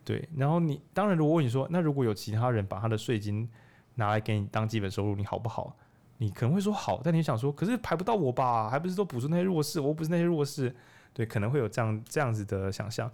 [0.05, 0.29] 对。
[0.37, 3.49] 然后你当然，如果问你说，那如果有其他人把他的税金
[3.97, 5.77] 拿来给你当基本收入，你好不好？
[6.19, 8.71] 你可能会说好，但你想说，可是排不到我吧？
[8.71, 9.81] 还不是都补助那些弱势？
[9.81, 10.73] 我不是那些弱势，
[11.13, 13.11] 对，可能会有这样这样子的想象。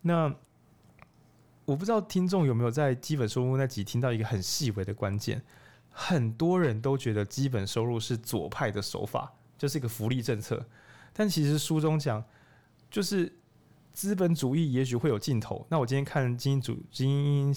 [0.00, 0.34] 那
[1.66, 5.42] 我不知道听众有没有在基本收入那集听到一个很细微的关键，
[5.90, 10.66] 很多人都觉得基本收入是左派的手法，就是一个福利政策，
[11.12, 12.24] 但其实书中讲。
[12.90, 13.32] 就是
[13.92, 15.66] 资本主义也许会有尽头。
[15.70, 17.54] 那我今天看精英主精英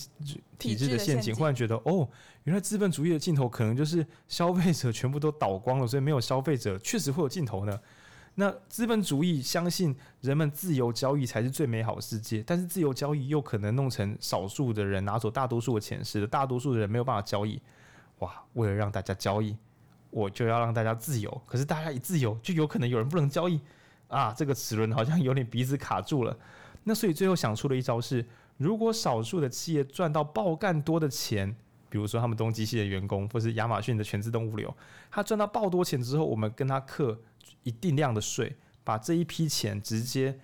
[0.57, 2.07] 体制的陷阱，忽然觉得哦，
[2.43, 7.79] 原来资本主义的尽头可能就是消费者全部都倒光了，所以没有消费者，确实会有尽头呢。
[8.35, 17.61] 那资本主义相信人们自由交易才是最美好的世界，但是自由交易又可能弄成少数的人拿走大多数的钱，使得大多数的人没有办法交易。
[18.19, 19.57] 哇，为了让大家交易，
[20.09, 21.41] 我就要让大家自由。
[21.45, 23.59] 可是大家一自由，就有可能有人不能交易。
[24.09, 26.37] 啊，这个齿轮好像有点鼻子卡住了。
[26.83, 28.25] 那所以最后想出的一招是，
[28.57, 31.55] 如果少数的企业赚到爆干多的钱，
[31.89, 34.75] 比如说他们东机器的员工，或是亚马逊的全自动物流，
[35.11, 37.19] 他赚到爆多钱之后，我们跟他课
[37.63, 40.39] 一定量的税，把这一批钱直接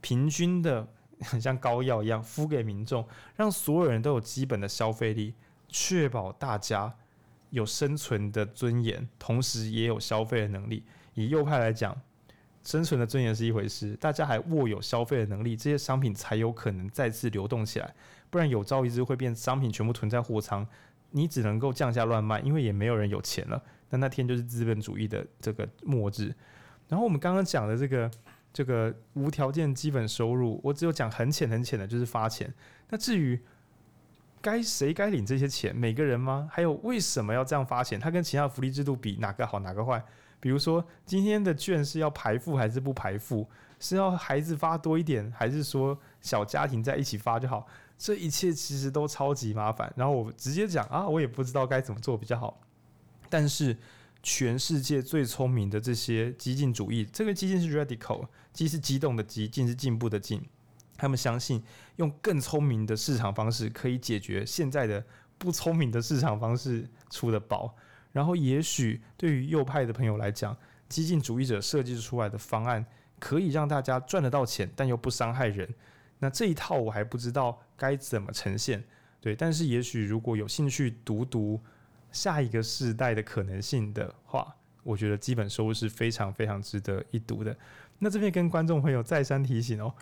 [0.00, 0.88] 平均的，
[1.20, 5.34] 很像膏药一样敷给民众，让所有人都有基本的消费力，
[5.68, 6.92] 确保大家
[7.50, 10.82] 有生存的尊严，同时也有消费的能力。
[11.14, 11.96] 以右派来讲。
[12.66, 17.94] 生存的尊严是一回事，大家还握有消费的能力，这些商品才有可能再次流动起来，
[18.28, 20.66] 不然有朝一日会变商品全部囤在货仓，
[21.12, 23.62] 你只能够降价乱卖，因为也没有人有钱了。
[23.90, 26.34] 那那天就是资本主义的这个末日。
[26.88, 28.10] 然后我们刚刚讲的这个
[28.52, 32.52] 这个无条件基本收入，我只有讲很浅很浅的，就是发钱。
[32.90, 33.40] 那至于
[34.40, 36.48] 该谁该领这些钱，每个人吗？
[36.50, 38.00] 还有为什么要这样发钱？
[38.00, 40.04] 它跟其他福利制度比，哪个好，哪个坏？
[40.40, 43.48] 比如说，今天的券是要排付还是不排付？
[43.78, 47.66] 是要孩子发多一点，还是说小家庭在一起发就好？
[47.98, 49.92] 这一切其实都超级麻烦。
[49.96, 52.60] 然后我直接讲啊，我也不知道该怎么做比较好。
[53.28, 53.76] 但是
[54.22, 60.42] 全世界最聪明的这些激进主义，这个激进是 radical，激是激动的激，进是进步的进。
[60.96, 61.62] 他们相信
[61.96, 65.04] 用更聪明的市场方式可以解决现在的
[65.36, 67.74] 不聪明的市场方式出的包。
[68.16, 70.56] 然后，也许对于右派的朋友来讲，
[70.88, 72.82] 激进主义者设计出来的方案
[73.18, 75.68] 可以让大家赚得到钱，但又不伤害人。
[76.18, 78.82] 那这一套我还不知道该怎么呈现。
[79.20, 81.60] 对，但是也许如果有兴趣读读
[82.10, 87.54] 下一个世代的可能性的话，我觉得基本收入是非常非常值得一读的。
[87.98, 89.92] 那这边跟观众朋友再三提醒哦，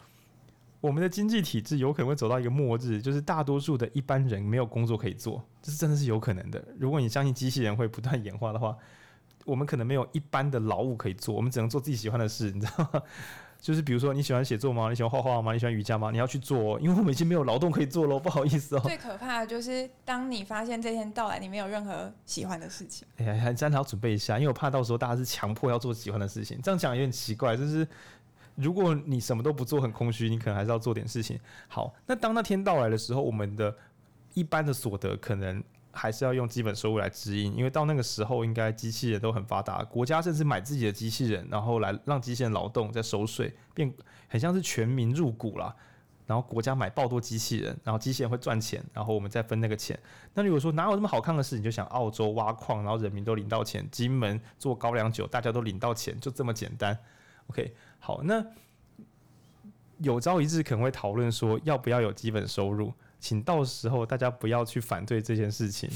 [0.84, 6.62] 我们的经济体制有可能会走到一个末日，就是大多数的一般人没有工作可以做，这是真的是有可能的。
[6.78, 8.76] 如果你相信机器人会不断演化的话，
[9.46, 13.02] 我们可能没有一般的劳务可以做，我们只能做自己喜欢的事，你知道吗？
[13.62, 14.90] 就是比如说你喜欢写作吗？
[14.90, 15.54] 你喜欢画画吗？
[15.54, 16.10] 你喜欢瑜伽吗？
[16.10, 18.80] 你要去做，哦因为我们已经没有劳动可以做了，不好意思哦。
[18.80, 23.08] 最可怕的就是当你发现这天到来，你没有任何喜欢的事情。
[23.16, 27.56] 哎呀，还真的要准备一下，因为我怕到时候大家是强迫要做喜欢的事情，这样讲有点奇怪。
[27.56, 27.88] 就是
[28.56, 31.38] 如果你什么都不做，很空虚，你可能还是要做点事情。
[31.68, 33.76] 好，那当那天到来的时候，我们的
[34.34, 35.62] 一般的所得可能。
[35.96, 43.94] 还是要用基本收入来指引，因为到那个时候，应该机器人都很发达，国家甚至买自己的机器人，然后来让机器人劳动，再收税，变
[44.26, 45.72] 很像是全民入股啦。
[46.26, 49.96] 然后国家买爆多机器人，然后机器人会赚钱，然后我们再分那个钱。
[50.34, 56.98] 那如果说哪有这么好看的事，情就想澳洲挖矿，然后人民都领到钱；金门做高粱酒，大家都领到钱，就这么简单。
[57.46, 57.72] OK，
[58.04, 58.44] 好，那
[59.96, 62.92] 有朝一日可能会讨论说，要不要有基本收入？
[63.18, 65.88] 请到时候大家不要去反对这件事情，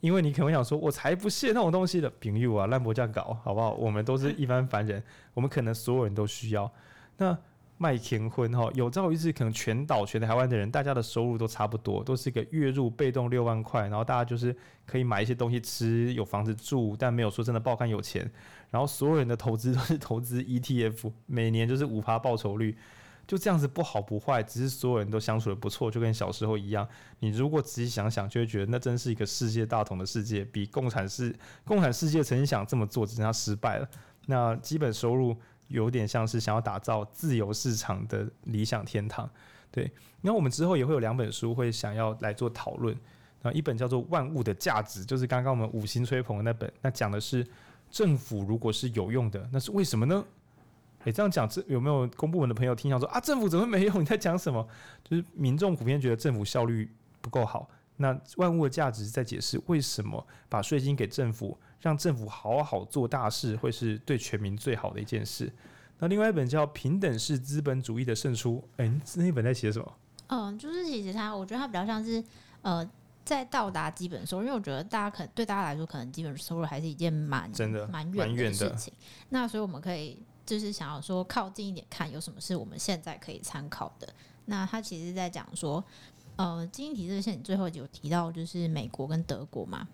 [0.00, 3.70] 因为你可能会想说，我才不屑那种东西的朋友啊，烂博这样搞好不好？
[3.74, 5.00] 我们都是一般凡人，
[5.32, 6.68] 我们可能所有人都需要。
[7.18, 7.38] 那
[7.78, 18.28] 卖天婚哈，有朝一日可能全岛全台湾的人，大家的收入都差不多，都是一个月入被动六万块，然后大家就是可以买一些东西吃，有房子住，但没有说真的爆肝有钱。
[18.72, 22.76] 然后所有人的投资都是投资 ETF，每年就是五趴报酬率。
[23.24, 26.86] 就这样子不好不坏，只是所有人都相处得不错，就跟小时候一样。
[27.20, 33.88] 你如果仔细想想，就会觉得那真是一个世界大同的世界，比共产世共产世界曾经想这么做，只是他失败了。
[34.26, 35.36] 那基本收入
[35.68, 39.30] 有点像是想要打造自由市场的理想天堂。
[39.70, 42.94] 对，那我们之后也会有两本书会想要来做讨论。
[43.42, 47.46] 那一本叫做《万物的价值》，就是刚刚我们五星吹捧的那本，那讲的是
[47.92, 50.24] 政府如果是有用的，那是为什么呢？
[51.04, 54.00] 诶、这样讲，这有没有公部门的朋友听到说啊，政府怎么没用？
[54.00, 54.66] 你在讲什么？
[55.04, 56.90] 就是民众普遍觉得政府效率
[57.20, 57.68] 不够好。
[57.96, 65.52] 那万物的价值在解释为什么把税金给政府，让政府好好做大事，会是对全民最好的一件事。
[65.98, 69.92] 那另外一本叫《平等是资本主义的胜出》，哎、那本在写什么？
[70.28, 72.24] 嗯，就是其实它，我觉得它比较像是
[72.62, 72.88] 呃，
[73.24, 78.92] 在到达基本收入，因为我觉得大家可能对大家来说，可能基本收入还是一件蛮真的蛮远的事情。
[79.28, 80.22] 那所以我们可以。
[80.44, 84.12] 就是想要说靠近一点看有什么是我们现在可以参考的。
[84.46, 85.82] 那他其实在讲说，
[86.34, 89.86] 呃，经济体制线你最后有提到就是美国跟德国嘛，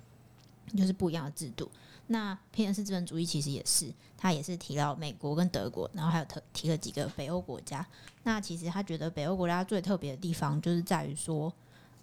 [0.75, 1.71] 就是不一样的制度。
[2.07, 7.87] 那平等式资本主义其实也是，他也是提到美国跟德国，然后还有特提了几个北欧国家。
[8.23, 11.53] 那其实他觉得北欧国家最特别的地方就是在于说，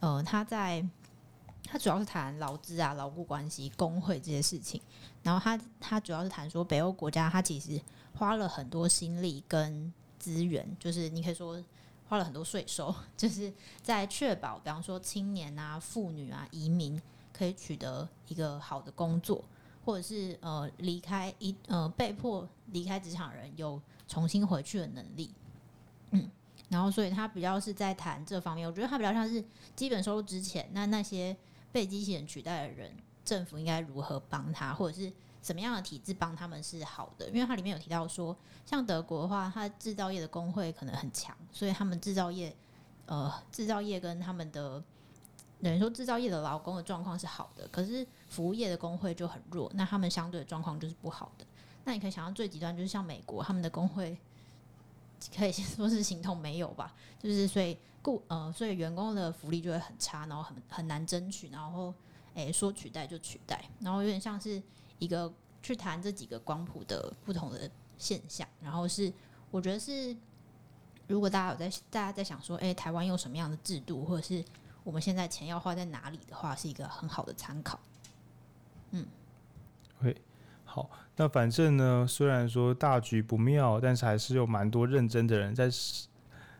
[0.01, 0.85] 呃，他在
[1.65, 4.81] 他主要是谈劳资啊、劳雇关系、工会这些事情。
[5.23, 7.81] 然后他他主要是谈说北欧国家，他其实。
[8.17, 11.61] 花了很多心力跟资源，就是你可以说
[12.07, 13.51] 花了很多税收， 就是
[13.83, 16.97] 在确保，比方说青年啊、妇女啊、移民
[17.33, 19.43] 可以取得一个好的工作，
[19.83, 25.29] 或者是呃离开一呃被迫离开职场人有重新回去的能力。
[26.11, 26.31] 嗯，
[26.69, 29.43] 然后所以他比较是在谈这方面，我觉得他比较像是
[29.75, 31.35] 基本收入之前，那那些
[31.75, 32.95] 被机器人取代的人，
[33.25, 35.11] 政府应该如何帮他，或者是。
[35.45, 37.29] 什么样的体制帮他们是好的？
[37.29, 42.51] 因为它里面有提到说，像德国的话，它制造业的工会可能很强，所以他们制造业，
[43.05, 44.83] 呃，制造业跟他们的
[45.61, 51.45] 等于说制造业的劳工的状况是好的，可是服务业的工会就很弱，那他们相对的状况就是不好的。
[51.83, 54.17] 那你可以想象最极端就是像美国，他们的工会
[55.35, 61.93] 可以先说是形同没有吧， 就是所以雇呃，所以员工的福利就会很差，然后很很难争取，然后
[62.33, 64.61] 诶说取代就取代，然后有点像是。
[64.97, 69.11] 一个去谈这几个光谱的不同的现象，然后是
[69.51, 70.15] 我觉得是，
[71.05, 74.41] 如果大家有在大家在想说，哎，台湾用什么样的制度，或者是
[74.85, 77.77] 我们现在钱要花在哪里的话，是一个很好的参考。
[78.91, 79.05] 嗯
[79.99, 80.15] ，OK，
[80.75, 85.69] 好，那反正呢，虽然说大局不妙，但是还是有蛮多认真的人在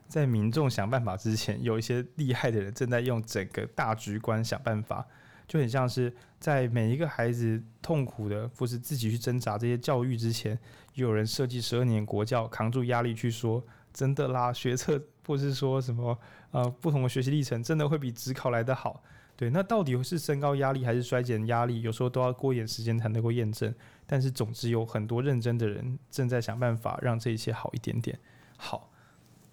[0.07, 5.05] 在民众想办法之前，有一些厉害的人正在用整个大局观想办法。
[5.49, 10.57] 就很像是在每一个孩子痛苦的或是自己去挣扎这些教育之前，
[10.93, 13.61] 有人设计十二年国教，扛住压力去说
[13.91, 14.97] 真的啦，学测
[15.28, 16.18] 或是说什么
[16.51, 19.03] 呃不同的学习历程真的会比职考来得好。
[19.38, 21.82] 对，那到底是升高压力还是衰减压力？
[21.82, 23.74] 有时候都要过一点时间才能够验证。
[24.06, 28.20] 但是总之有很多认真的人正在想办法让这一切好一点点。
[28.58, 28.91] 好，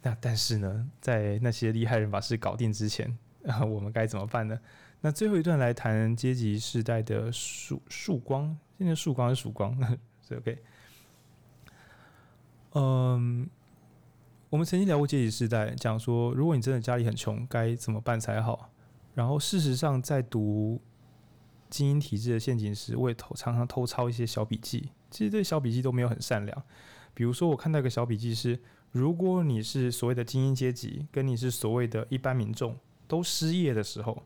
[0.02, 3.16] 那但是呢，在那些厉害人把事搞定之前。
[3.46, 4.56] 啊， 我们该怎么办呢？
[5.00, 9.76] 那最后一段来谈阶级世代的曙曙光，现在曙光是曙光？
[10.22, 10.62] 所以 OK。
[12.74, 13.50] 嗯，
[14.48, 18.70] 我们曾经聊过阶级世代，讲说如果你真的家里很穷，该怎么办才好？
[19.14, 20.80] 然后事实上，在读
[21.72, 24.90] 精英体制的陷阱时，我也偷常常偷抄一些小笔记。
[25.10, 26.62] 其实这些小笔记都没有很善良。
[27.14, 28.60] 比如说，我看到一个小笔记是：
[28.90, 32.76] 如果你是所谓的精英阶级，跟你是所谓的一般民众
[33.08, 34.22] 都失业的时候，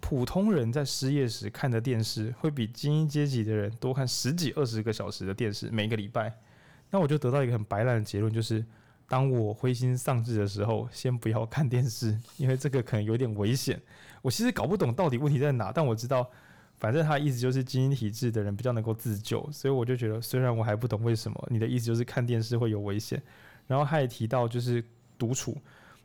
[0.00, 6.38] 普通人在失业时看的电视，会比精英阶级的人多看十几二十个小时的电视，每个礼拜。
[6.90, 8.62] 那我就得到一个很白烂的结论，就是
[9.08, 13.80] 当我灰心丧志的时候，先不要看电视，因为这个可能有点危险。
[14.24, 16.26] 我其实搞不懂到底问题在哪，但我知道。
[16.76, 23.22] 反正他意思就是基因体质的人比较能够自救，所以我就觉得，虽然我还不懂为什么，你的意思就是看电视会有危险。
[23.68, 24.84] 然后他也提到就是
[25.16, 25.56] 独处，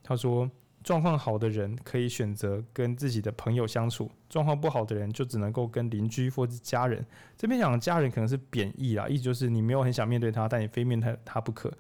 [0.03, 0.49] 他说
[0.84, 7.03] 状况好的人可以选择跟自己的朋友相处，状况不好的人就只能够跟邻居或者家人。
[7.36, 11.74] 这边讲家人可能是贬义啦，意思就是你没有很想面对他，但你非面对他不可。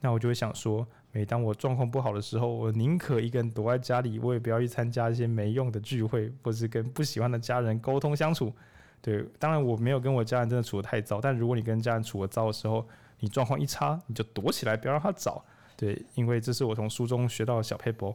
[0.00, 0.86] 那我就会想说。
[1.14, 8.52] 每当我状况不好的时候，我宁可一个人躲在家里，我也不要去参加一些没用的聚会，或是跟不喜欢的家人沟通相处。
[9.00, 12.84] 对，当然我没有跟我家人真的处得太糟，但如果你跟家人处得糟的时候，
[13.20, 15.44] 你状况一差，你就躲起来，不要让他找。
[15.76, 18.12] 对，因为这是我从书中学到的小撇步。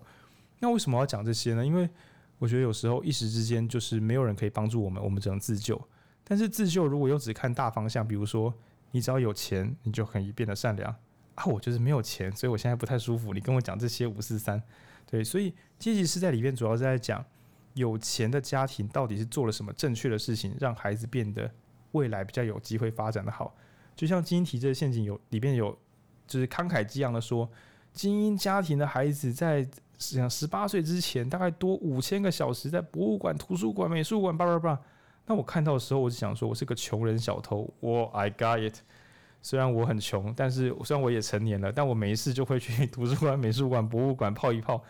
[0.59, 1.65] 那为什么要讲这些呢？
[1.65, 1.89] 因为
[2.37, 5.81] 我觉得有时候一时之间就是没有人可以帮助我们，我们只能自救。
[6.25, 8.53] 但是自救如果又只看大方向，比如说
[8.91, 10.93] 你只要有钱，你就可以变得善良。
[11.35, 13.33] 啊，我就是没有钱，所以我现在不太舒服。
[13.33, 14.61] 你跟我讲这些五四三，
[15.09, 17.23] 对，所以阶级是在里面主要是在讲
[17.73, 21.49] 有钱的家庭到底是做了什么正确的事情，让孩子变得
[21.93, 23.55] 未来比较有机会发展的好。
[23.95, 25.77] 就像精英体制的陷阱有里面有，
[26.27, 27.49] 就是慷慨激昂的说，
[27.93, 29.67] 精英家庭的孩子在
[29.97, 34.79] 像十八岁之前，大概多五千个小时在博物馆、图书馆、美术馆，叭叭叭。
[35.25, 38.79] 那我看到的时候，我就想说，我是个穷人小偷，我 I got it。
[39.41, 44.83] 虽然我很穷，但是虽然我也成年了，但我没事就会去图书馆、美术馆、博物馆泡一泡，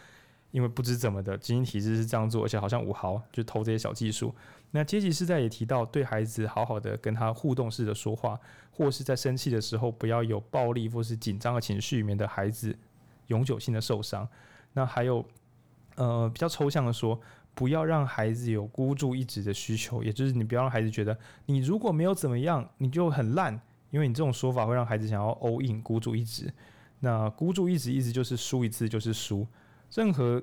[0.52, 4.34] 因为不知怎么的，精英体制是这样做，而且好像五毫就偷这些小技术。
[4.72, 8.40] 那阶级世代也提到，对孩子好好的跟他互动式的说话，
[8.72, 12.76] 或是在生气的时候不要有暴力或是紧张的情绪，免得孩子
[13.28, 14.28] 永久性的受伤。
[14.74, 15.24] 那还有，
[15.96, 17.20] 呃，比较抽象的说，
[17.54, 23.60] 不要让孩子有孤注一掷的需求，也就是你不要让孩子觉得你如果没有怎么样，你就很烂。
[23.92, 26.52] 因为你这种说法会让孩子想要 all in 孤注一掷，
[27.00, 29.48] 那孤注一掷意思就是输一次就是输。
[29.94, 30.42] 任何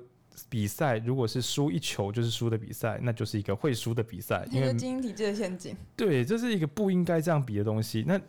[0.49, 4.47] 比赛如果是输一球就是输的比赛，那就是一个会输的比赛。
[4.51, 5.75] 因为精英体制的陷阱。
[5.95, 8.03] 对，这是一个不应该这样比的东西。
[8.07, 8.19] 那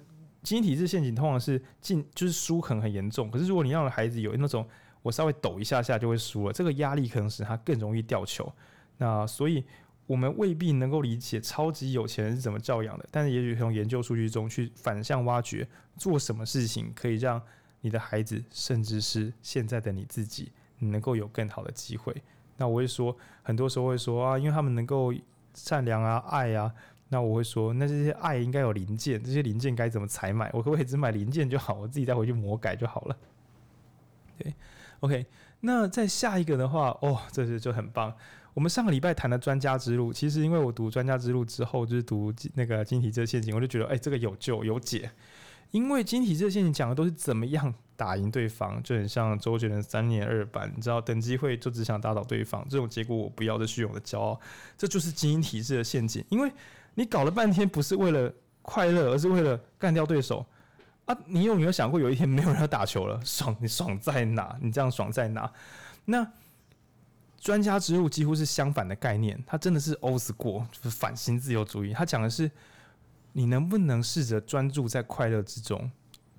[0.42, 4.66] 精英体制陷阱通常是进就是输可能很严重，可是如果你让孩子有那种
[5.02, 8.52] 我稍微抖一下下就会输了，这个压力可能使他更容易掉球。
[8.98, 9.64] 那所以。
[10.08, 17.40] 我们未必能够理解超级有钱人是怎么教养的，但是也许从研究数据中去反向挖掘，做什么事情可以让
[17.82, 22.16] 你的孩子，甚至是现在的你自己，你能够有更好的机会。
[22.56, 25.12] 那我会说，很多时候会说啊，因为他们能够
[25.52, 26.72] 善良啊、爱啊，
[27.10, 30.50] 那我会说，那这些爱应该有零件，这些零件该怎么采买？
[30.54, 31.74] 我可不可以只买零件就好？
[31.74, 33.16] 我自己再回去魔改就好了。
[34.38, 34.54] 对
[35.00, 35.26] ，OK，
[35.60, 38.16] 那再下一个的话，哦，这是就很棒。
[38.58, 45.08] 我们上个礼拜谈的专家之路，其实因为我读专家之路之后，就是读那个晶体制陷阱，我就觉得，哎、这个有救有解。
[45.70, 54.40] 因为晶体制陷阱讲的都是怎么样打赢对方，就很像周杰伦三年二班，你知道，等机会就只想打倒对方，这种结果我不要这虚荣的骄傲，
[54.76, 56.24] 这就是精英体制的陷阱。
[56.28, 56.50] 因为
[56.96, 60.44] 你搞了半天不是为了快乐，而是为了干掉对手
[61.04, 61.16] 啊！
[61.26, 64.58] 你有没有想过，有一天没有人要打球了，爽你爽在哪？
[64.60, 65.48] 你这样爽在哪？
[66.06, 66.26] 那？
[67.40, 71.92] 专家之路几乎是相反的概念，它真的是 old school，就是反新自由主义。
[71.92, 72.50] 它讲的是
[73.32, 75.90] 你能不能试着专注在快乐之中，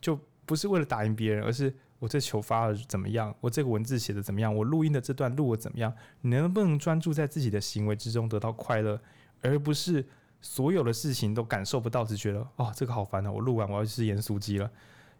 [0.01, 5.93] 就不是为了打赢别人，而是我这球发的怎么样，我这个文字写的怎么样，我录音的这段录的怎么样？
[6.21, 8.99] 你能不能专注在自己的行为之中得到快乐，
[9.41, 10.05] 而不是
[10.41, 14.69] 所有的事情都感受不到，只觉得哦这个好烦啊，我录完我要吃盐酥鸡了。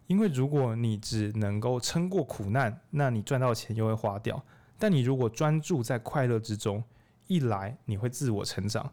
[0.06, 4.42] 因为如果你只能够撑过苦难，那你赚到钱又会花掉。
[4.80, 6.82] 但你如果专注在快乐之中，
[7.26, 8.92] 一来你会自我成长，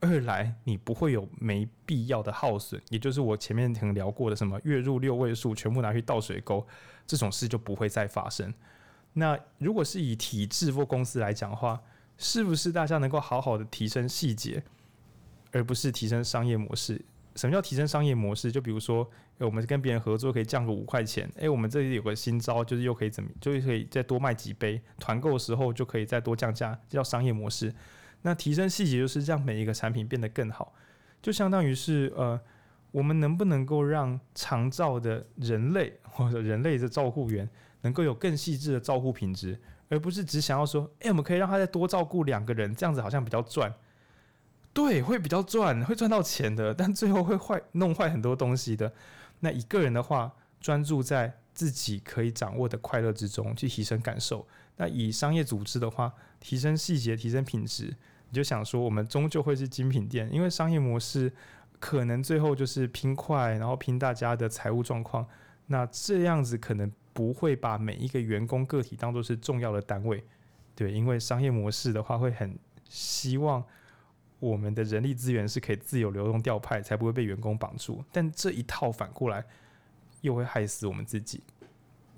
[0.00, 6.66] 二来你不会有没必要的耗损，也就是我前面曾聊过的什么月入六位数全部拿去倒水沟，
[7.06, 8.52] 这种事就不会再发生。
[9.14, 11.80] 那如果是以体制或公司来讲的话，
[12.18, 14.62] 是不是大家能够好好的提升细节，
[15.50, 17.02] 而不是提升商业模式？
[17.36, 18.50] 什么叫提升商业模式？
[18.50, 19.08] 就比如说，
[19.38, 27.72] 我们跟别人合作可以降个五块钱，诶，我们这里有个新招，就是又可以怎么，就是可以再多卖几杯，团购的时候就可以再多降价，这叫商业模式。
[28.22, 30.72] 那提升细节就是让每一个产品变得更好，
[31.20, 32.40] 就相当于是呃，
[32.90, 37.48] 我们能不能够让长照的人类 或者人类的照护员
[37.82, 43.72] 能够有更细致的照护品质，而不是只想要说，诶，我们可以让他再多照顾两个人，这样子好像比较赚。
[44.76, 48.92] 对，会比较赚，会赚到钱的，但最后会坏，弄坏很多东西的。
[49.40, 54.46] 那一个人的话，专注在自己可以掌握的快乐之中去提升感受。
[54.76, 57.84] 那以商业组织的话，提升细节，提升品质，
[58.28, 61.32] 你就想说，我们终究会是精品店，因为商业模式
[61.80, 65.26] 可能最后就是拼快，然后拼大家的财务状况。
[65.68, 70.22] 那这样子可能不会把每一个员工个体当做是重要的单位，
[70.74, 72.58] 对，因为商业模式的话会很
[72.90, 73.64] 希望。
[74.46, 78.04] 我们的人力资源是可以自由流动调派，才不会被员工绑住。
[78.12, 79.44] 但这一套反过来
[80.20, 81.42] 又会害死我们自己。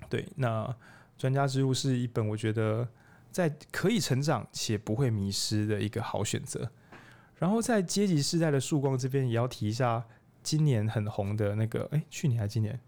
[0.09, 0.75] 对，那
[1.17, 2.87] 专家之路是一本我觉得
[3.31, 6.69] 在可以成长且不会迷失的一个好选择。
[7.37, 10.05] 然后在阶级世代的曙光这边，也要提一下
[10.43, 12.79] 今年很红的那个，哎，去年还是今年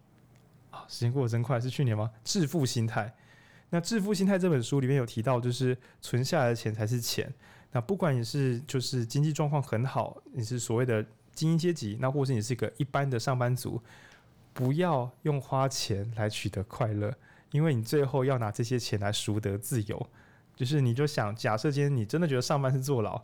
[0.72, 0.84] 啊？
[0.88, 2.12] 时间过得真快，是去年吗？
[2.24, 3.16] 致富心态。
[3.70, 7.34] 那致富心态这本书里面有提到，就是存下来的钱才是钱。
[7.74, 13.82] 那不管你是就是经济状况很好，你是所谓的精英阶级，那或是你是一个一般的上班族，
[14.52, 17.14] 不要用花钱来取得快乐，
[17.52, 20.06] 因为你最后要拿这些钱来赎得自由。
[20.54, 23.24] 就是你就想，假设今天你真的觉得上班是坐牢，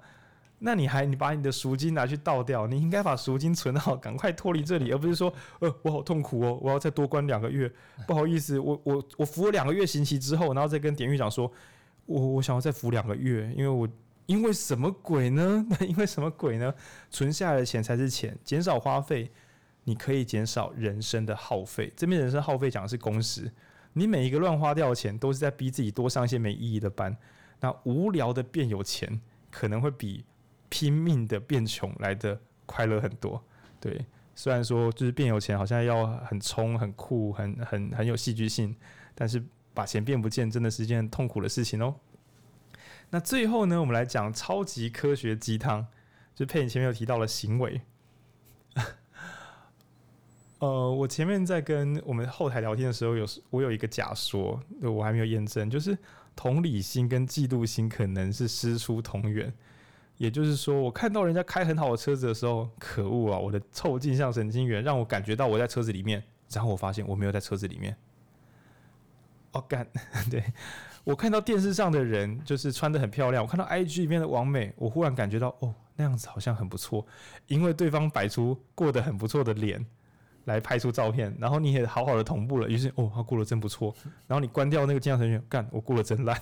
[0.60, 7.70] 那你还你把你的赎金拿去倒掉，你应该把赎金存好，赶快脱离这里，而不是说，呃，我好痛苦哦，我要再多关两个月，
[8.08, 11.52] 不好意思，我我我服了两个月刑期之后，然后再跟典狱长说，
[12.06, 13.86] 我我想要再服两个月，因为我。
[14.28, 15.66] 因为什么鬼呢？
[15.72, 16.74] 那因为什么鬼呢？
[17.10, 19.32] 存下来的钱才是钱，减少花费，
[19.86, 21.92] 你可以减少人生的耗费。
[21.96, 23.52] 这边人生耗费讲的是工时，
[23.94, 27.18] 你每一个乱花掉的钱，都是在逼自己多上一些没意义的班。
[27.60, 29.20] 那无聊的变有钱，
[29.50, 30.24] 可能会比
[30.70, 33.44] 拼命的变穷来的快乐很多。
[33.80, 34.06] 对，
[34.36, 38.76] 虽然说就是变有钱好像要很冲、很酷、很很很有戏剧性，
[39.16, 39.42] 但是
[39.74, 41.96] 把钱变不见，真的是一件很痛苦的事情哦。
[43.10, 45.88] 那最后呢，我们来讲超级科学鸡汤，
[46.36, 47.82] 就佩你前面有提到了行为。
[50.60, 55.98] 呃，我前面在跟我们后台聊天的时候，有我有一个假说，我还没有验证，就是
[56.36, 59.54] 同理心跟嫉妒心可能是师出同源。
[60.18, 63.38] 也就是说，我看到人家开很好的车子的时候，可恶啊！
[63.38, 67.96] 我的臭镜像神经元让我感觉到我在车子里面，然后我发现我没有在车子里面。
[69.52, 69.88] 哦，干，
[70.32, 70.44] 对。
[71.08, 77.08] 我看到电视上的人就是穿得很漂亮，我看到 IG 里面的王美，我忽然感觉到哦，那样子好像很不错，
[77.48, 79.86] 因为对方摆出过得很不错的脸
[80.44, 83.96] 来拍出照片，然后你也好好的同步了，于是哦，他过得真不错，
[84.28, 86.38] 然后你关掉那个镜像程序，干，我过得真烂。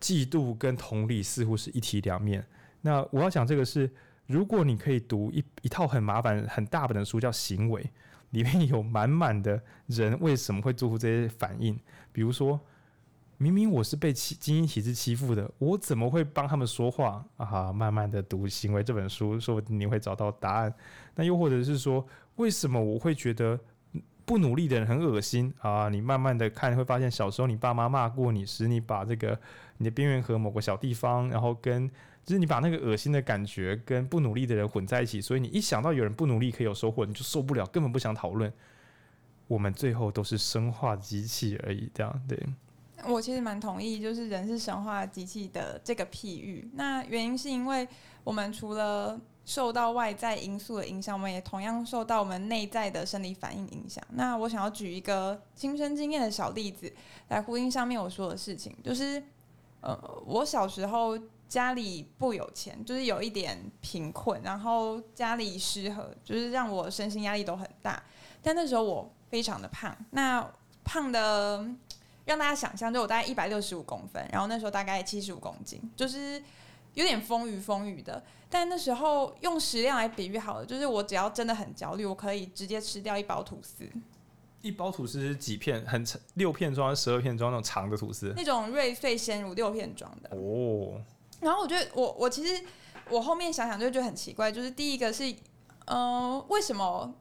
[0.00, 2.46] 嫉妒跟同理似乎是一体两面。
[2.82, 3.90] 那我要讲这个是，
[4.28, 7.82] 如果你可以读一一套很麻烦很大本的书叫《行为》，
[8.30, 11.76] 里面有满满的人为什么会做出这些反应，
[12.12, 12.60] 比如说。
[13.40, 17.72] 明明我是被欺精英体制欺负的，我怎么会帮他们说话啊？
[17.72, 20.74] 慢慢的读《行为》这本书，说不定你会找到答案。
[21.14, 23.58] 那又或者是说，为什么我会觉得
[24.24, 25.88] 不努力的人很恶心啊？
[25.88, 29.38] 你慢慢的看，会发现小时候你爸妈骂过你，使你把这个
[29.76, 31.88] 你的边缘和某个小地方，然后跟
[32.24, 38.52] 就是你把那个恶心的感觉跟不努力的人混在一起，所以你一想到有人不努力可以有收获，你就受不了，根本不想讨论。
[39.46, 42.36] 我们最后都是生化机器而已，这样对。
[43.06, 46.68] 我其实蛮同意，就是人是神话机器的这个譬喻。
[46.74, 47.86] 那原因是因为
[48.24, 54.02] 我们除了受到外在因素的影响，我们也同样受到我们内在的生理反应影响。
[54.10, 56.92] 那我想要举一个亲身经验的小例子
[57.28, 59.22] 来呼应上面我说的事情，就是
[59.80, 61.18] 呃，我小时候
[61.48, 68.02] 家里不有钱，就是有一点贫困，然后家里失和，就是让我身心压力都很大。
[68.42, 70.46] 但那时候我非常的胖，那
[70.84, 71.64] 胖的。
[72.28, 76.40] 让大家想象，就我大概一百六十五公分，然后那时候大概七十五公斤，就是
[76.92, 78.22] 有点丰腴丰腴的。
[78.50, 83.88] 但那时候用食量来比喻好了，就是我只要真的很焦虑，我可以直接吃掉一包吐司。
[84.60, 85.82] 一包吐司是几片？
[85.86, 88.34] 很长，六片装、十二片装那种长的吐司？
[88.36, 90.28] 那种瑞穗鲜乳六片装的。
[90.36, 91.00] 哦。
[91.40, 92.62] 然后我觉得，我我其实
[93.08, 95.30] 我后面想想就觉得很奇怪，就是第一个是，
[95.86, 95.96] 嗯、
[96.34, 97.14] 呃，为什么？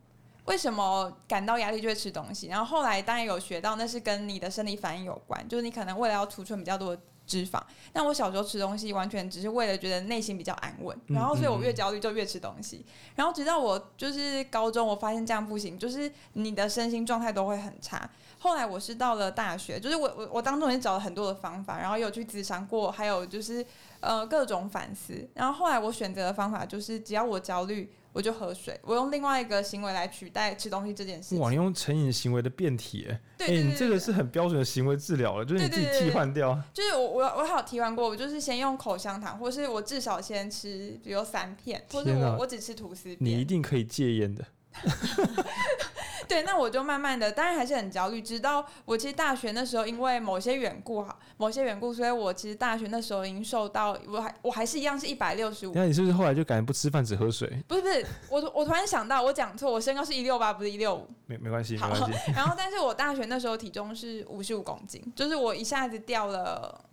[0.47, 2.47] 为什么感到压力就会吃东西？
[2.47, 7.61] 然后后来当然有学到，那是跟你的生理反应有关，就是你可能为了要储存比较多的脂肪。
[7.91, 12.85] 那我小时候吃东西完全只是为了觉得内心比较安稳，然后所以我越焦虑就越吃东西。
[13.15, 18.09] 然后直到我就是高中，我发现这样不行，就是你的身心状态都会很差。
[18.39, 23.65] 后来我是到了大学，就是我我我当中也找了很多的方法，然后有去咨商过，还有就是
[23.99, 25.27] 呃各种反思。
[25.33, 27.91] 然后后来我选择的方法就是，只要我焦虑。
[28.17, 31.39] 我就喝水，我用另外一个行为来取代吃东西这件事情。
[31.39, 33.07] 哇，你用成瘾行为的变体，
[33.37, 36.59] 哎，你这个是很标准的行为治疗了，就是你自己替换掉。
[36.73, 43.17] 就是我我我还有替换过，我就是先用口香糖，或是我至少先吃，比如三片，或者我、啊、我只吃吐司片。
[43.19, 44.43] 你一定可以戒烟的。
[46.27, 48.21] 对，那我就慢慢的，当然还是很焦虑。
[48.21, 55.71] 直到我其实大学那时候，因为某些缘故哈，某些缘故，所以我其实大学那时候已经瘦到，我还我还是一样是一百六十五。
[55.73, 57.63] 那你是不是后来就改不吃饭只喝水？
[57.65, 61.07] 不是不是，我我突然想到，我讲错，我身高是一六八，不是一六五。
[61.27, 62.31] 没没关系，没关系。
[62.35, 66.83] 然后，但是我大学那时候体重是五十五公斤，就是我一下子掉了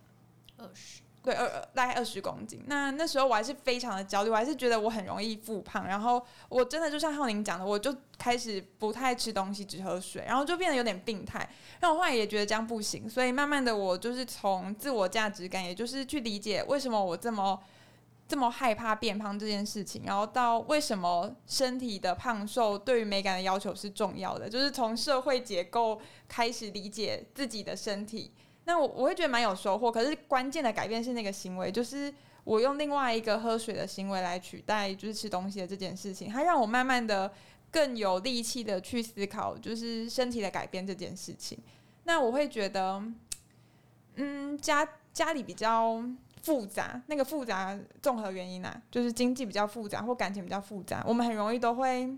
[0.57, 1.01] 二十。
[1.25, 2.63] 对，二大概二十公斤。
[2.67, 5.87] 那那时候我还是非常的焦虑，我还是觉得我很容易复胖。
[5.87, 11.49] 然后我真的就像浩宁讲的，我就开始不太吃东西，只喝水，然后就变得有点病态。
[11.81, 17.59] 那我后来也觉得这样不行，所以慢慢的我就是从自我价值感，也就是去理解为什么我这么
[18.27, 28.31] 这么害怕变胖这件事情，然后到为什么身体的胖瘦对于美感的要求是重要的，就是从社会结构开始理解自己的身体。
[28.67, 32.11] 那我我会觉得蛮有收获，可是关键的改变是那个行为，就是
[32.43, 37.31] 我用另外一个喝水的行为来取代，就是吃东西的这件事情，它让我慢慢的
[37.69, 41.57] 更有力气的去思考，就是身体的改变这件事情。
[42.05, 43.03] 那我会觉得，
[44.15, 46.03] 嗯，家家里比较
[46.41, 52.09] 复杂，那个复杂综合原因啊，就是经济比较复杂或感情比较复杂，我们很容易都会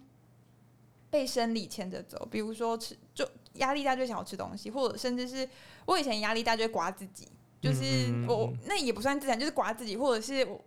[1.09, 3.27] 被生理牵着走，比如说吃就。
[3.57, 5.47] 压力大就想要吃东西，或者甚至是
[5.85, 7.27] 我以前压力大就会刮自己，
[7.61, 10.59] 就是我那也不算自残，就是刮自己，或者是我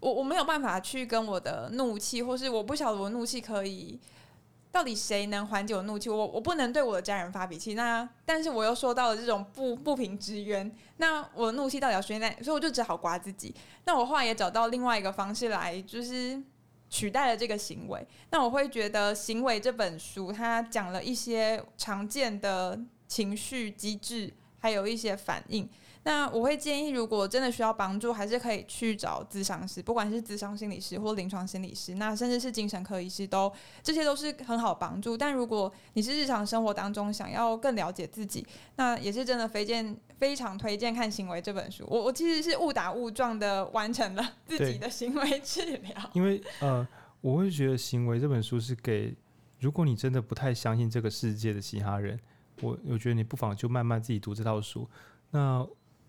[0.00, 3.98] 我我没有办法去跟我的怒气，或是我不晓得我怒气可以
[4.72, 13.54] 到底谁能缓解我怒气，我我不能对我的家人发脾气，那但是我又受到了这种不不平之冤，那我的怒气到底要宣在，所以我就只好刮自己。
[13.84, 16.42] 那我后来也找到另外一个方式来，就是。
[16.88, 25.68] 取代了这个行为，那我会觉得《行为》这本书，它讲了一些常见的情绪机制，还有一些反应。
[26.04, 33.52] 那我会建议，如果真的需要帮助，还是可以去找咨商师，不管是咨商心理师或临床心理师，那甚至是精神科医师都，
[33.82, 35.16] 这些都是很好帮助。
[35.16, 38.46] 但如果你是日常生活当中想要更了解自己，
[38.76, 41.84] 那也是真的非荐非常推荐看《行为》这本书。
[41.88, 46.86] 我我其实是误打误撞的完成了自己的行为治疗， 因为呃，
[47.20, 49.14] 我会觉得《行为》这本书是给
[49.58, 52.18] 如果你真的不太相信这个世界的其他人，
[52.60, 54.88] 我我觉得你不妨就慢慢自己读这套书。
[55.30, 55.66] 那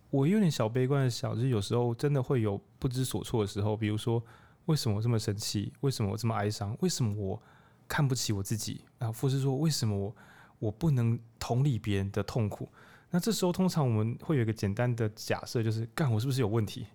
[0.10, 4.24] 我有点小悲观的想，就是有时候真的会有不知所措的时候，比如说
[4.66, 5.74] 为什么我这么生气？
[5.82, 6.76] 为什么我这么哀伤？
[6.80, 7.42] 为什么我
[7.88, 8.82] 看不起我自己？
[8.98, 10.16] 然后或是说为什么我
[10.60, 12.70] 我不能同理别人的痛苦？
[13.10, 16.86] 那这时候通常我们会有一个简单的假设，就是干我是不是有问题？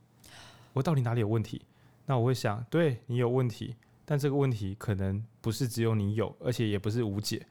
[0.72, 1.62] 我到底哪里有问题？
[2.06, 7.47] 那我会想，对你有问题，但这个问题可能不是只有你有，而且也不是无解。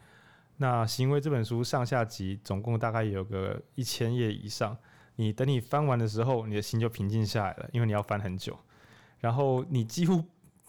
[0.58, 4.78] 那行为这本书上下集总共大概有个一千页以上。
[5.16, 8.58] 你等你翻完的时候，你的心就平静下来了，因为你要翻很久。
[9.20, 10.24] 然后你几乎，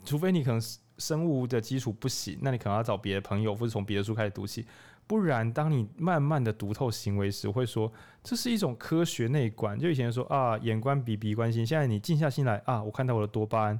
[0.04, 0.60] 除非你可能
[0.98, 4.66] 生物的基础不行，那你可能要找别的朋友，或者从别的书开始读起。
[5.12, 9.78] 不然，当你慢慢的读透行为时，我会说这是一种科学内观。
[9.78, 11.66] 就以前说啊，眼观鼻，鼻观心。
[11.66, 13.78] 现在你静下心来啊，我看到我的多巴胺，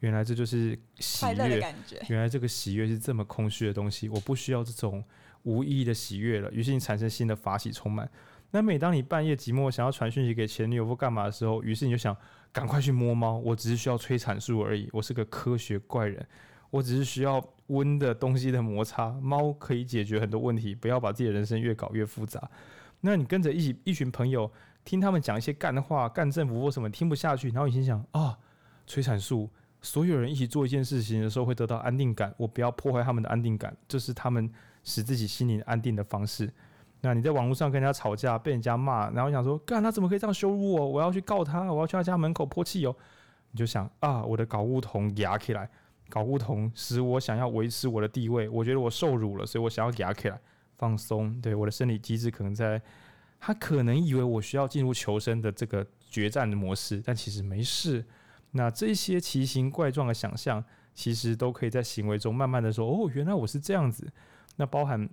[0.00, 2.02] 原来这就是喜悦的感觉。
[2.08, 5.04] 原来这个喜悦是这么空虚的东西，我不需要这种
[5.44, 6.50] 无意义的喜悦了。
[6.50, 8.10] 于是你产生新的法喜充满。
[8.50, 12.16] 那每当你半夜寂寞想要传讯息给前女友或干嘛的时候，于是你就想
[12.50, 13.38] 赶快去摸猫。
[13.38, 16.26] 我只是需要催产素而已，我是个科学怪人。
[16.72, 20.74] 我只是需要温的东西的摩擦，猫可以解决很多问题。
[20.74, 22.50] 不要把自己的人生越搞越复杂。
[23.02, 24.50] 那你跟着一起一群朋友
[24.82, 28.38] 听他们讲一些干的话、干政府或什么，听不下去，然后你心想啊，
[28.86, 29.50] 催产素，
[29.82, 32.34] 所有人一起做一件事情的时候会得到安定感。
[32.38, 34.50] 我不要破坏他们的安定感，这是他们
[34.82, 36.50] 使自己心灵安定的方式。
[37.02, 40.88] 那你在网络上跟人家吵架，被人家骂，然后想说，干他怎么可以这样羞辱我？
[40.88, 42.96] 我要去告他，我要去他家门口泼汽油。
[43.50, 45.68] 你就想啊，我的睾固酮压起来，
[46.12, 50.38] 搞不同使我想要维持我的地位，我觉得我受辱了，所以我想要压起来，
[50.76, 51.40] 放松。
[51.40, 52.78] 对，我的生理机制可能在，
[53.40, 58.04] 他可能以为我需要进入求生的这个决战的模式，但其实没事。
[58.50, 60.62] 那这些奇形怪状的想象，
[60.94, 64.12] 其实都可以在行为中慢慢的说，哦，原来我是这样子。
[64.56, 65.08] 那包含。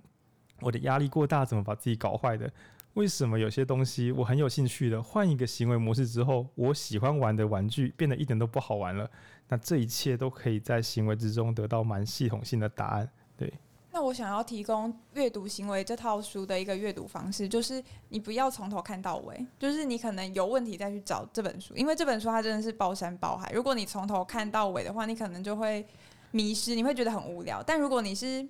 [0.62, 2.52] 我的压力过大，怎么把自己搞坏的？
[2.94, 9.08] 为什么有些东西我很有兴趣的，换一个行为模式之后，我喜欢玩的玩具变得一点都不好玩了？
[9.48, 13.08] 那这一切都可以在行为之中得到蛮系统性的答案。
[13.36, 13.52] 对。
[13.92, 23.50] 那我想要提供阅读行为这套书的一个阅读方式，就是你不要从头看到尾，就是你可能有问题再去找这本书，因为这本书它真的是包山包海。
[23.52, 25.84] 如果你从头看到尾的话，你可能就会
[26.30, 27.60] 迷失，你会觉得很无聊。
[27.64, 28.46] 但如果你是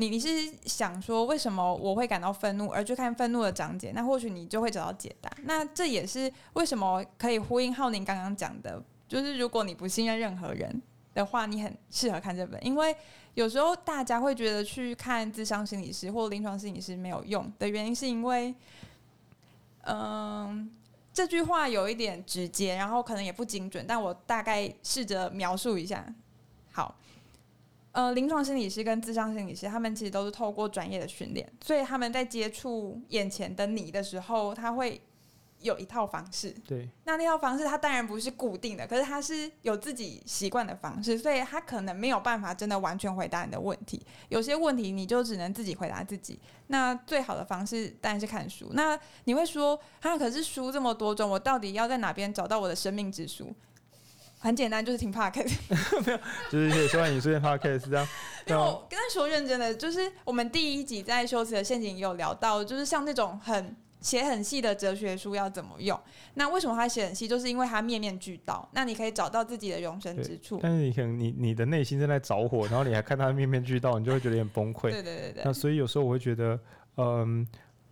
[0.00, 0.28] 你你是
[0.64, 5.28] 想说为什么我会感到愤怒，而去看愤怒的章节，那或许你就会找到解答。
[5.42, 10.80] 那这也是为什么可以呼应浩宁刚刚讲的，就是如果你不信任任何人
[11.14, 12.94] 的话，你很适合看这本，因为
[13.34, 18.54] 有时候大家会觉得去看智商心理师或临床心理师没有用的原因，是因为，
[19.80, 20.70] 嗯，
[21.12, 26.06] 这句话有一点直接，然后可能也不精准，但我大概试着描述一下。
[26.70, 26.94] 好。
[27.98, 35.00] 呃，临床心理师跟咨商心理师，他们其实都是透过专业的训练，所以他们在接触眼前的你的时候，他会
[35.58, 36.54] 有一套方式。
[36.64, 44.00] 对，那那套方式，他当然不是固定的，可是他是有自己习惯的方式，所以他可能没有办法真的完全回答你的问题。
[44.28, 46.38] 有些问题，你就只能自己回答自己。
[46.68, 48.70] 那最好的方式当然是看书。
[48.74, 53.52] 那你会说，啊，可是书这么多种，我到底要在哪边找到我的生命之书？
[54.38, 55.52] 很简单，就是听 podcast，
[56.06, 56.18] 没有，
[56.50, 58.08] 就是可以说完你说的 podcast 这样。
[58.46, 65.98] 没有，我跟他说认真的，就是我们第一集在修辞的陷阱也有聊到，就是像那种很写很细的哲学书要怎么用。
[66.34, 67.26] 那为什么他写很细？
[67.26, 70.60] 就是因为他面面俱到，那你可以找到自己的容身之处。
[70.62, 74.90] 但是你可能你你的内心正在着火，然后你还看他面面俱到，你就会觉得有点崩溃。
[74.90, 75.42] 对对对对。
[75.44, 76.58] 那所以有时候我会觉得，
[76.96, 77.46] 嗯。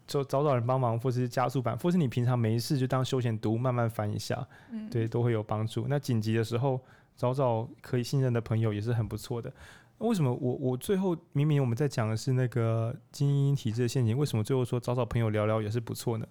[0.07, 5.87] 就找找人帮忙，或是加速版，或是你平常没事就当休闲读，慢慢翻一下，嗯，对，都会有帮助。
[5.89, 6.81] 那紧急的时候
[7.17, 9.53] 找找可以信任的朋友也是很不错的。
[9.99, 16.27] 为什么我我最后明明我们在讲的是那个精英体制的陷阱，为什么最后说找找朋友聊聊也是不错呢？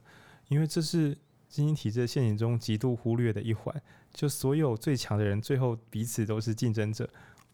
[0.49, 1.18] 因为这是
[1.49, 3.76] 精英体制的陷阱中极度忽略的一环。
[4.14, 7.10] 就所有最强的人，最后彼此都是竞争者。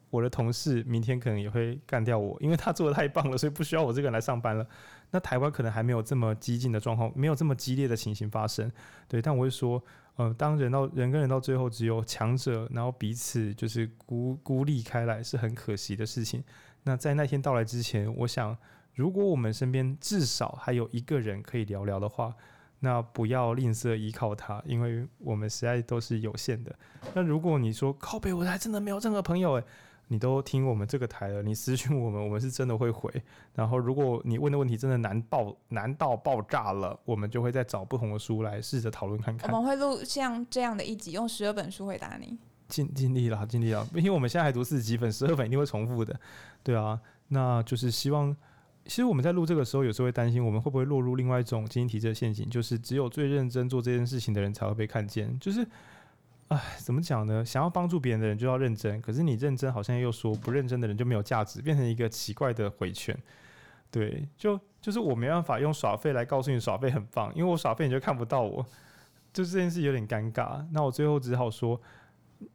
[0.10, 4.68] 我的同事明天可能也会干掉我，因为他做的太棒了，所以不需要我这个人来上班了。
[5.12, 8.72] 那台湾可能还没有这么激进的状况，没有这么激烈的情形发生。
[9.08, 9.84] 对，但我会说，
[10.16, 16.44] 呃，当人到人跟人到最后只有强者，然后彼此就是孤孤立开来，是很可惜的事情。
[16.84, 18.58] 那在那天到来之前，我想，
[18.96, 22.34] 如果我们身边至少还有一个人可以聊聊的话，
[22.80, 26.74] 那不要吝啬依靠他，因为我们实在都是有限的。
[27.14, 29.64] 那如果你说靠北，我还真的没有任何朋友诶。
[30.12, 33.10] 你都听我们这个台了，你私讯我们，我们是真的会回。
[33.56, 39.50] 然后，如果你问的问题真的难爆难到爆炸了，我们就会再找不同的书来试着讨论看看。
[39.50, 42.38] 我们会录像这样的一集，用十二本书回答你。
[42.68, 43.88] 尽尽力了，尽力了。
[43.96, 46.20] 因为我们现在还读四十几本，十二本一定会重复的。
[46.62, 48.36] 对啊，那就是希望。
[48.84, 55.66] 其实我们在录这个时候，有时候会担心我们会不会落入另外一种精英体制的陷阱，就是只有最认真做这件事情的人才会被看见，就是。
[56.52, 57.45] 哎，怎么讲呢？
[57.45, 63.18] 想要帮助别人的人就要认真，可是你认真好像又说不认真的人就没有价值，变成一个奇怪的回圈。
[63.90, 68.61] 对，就就是我没办法用耍废来告诉你耍废很棒，因为我耍废你就看不到我，
[69.32, 70.61] 就这件事有点尴尬。
[70.73, 71.80] 那我最后只好说，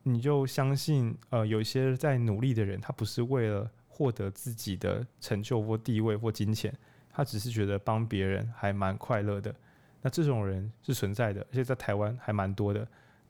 [0.03, 6.71] 你就相信，呃，有一些在努力的人，他不是为了获得自己的成就或地位或金钱，
[7.11, 9.55] 他只是觉得帮别人还蛮快乐的。
[10.03, 12.87] 那这种人是存在的，而且在台湾还蛮多的。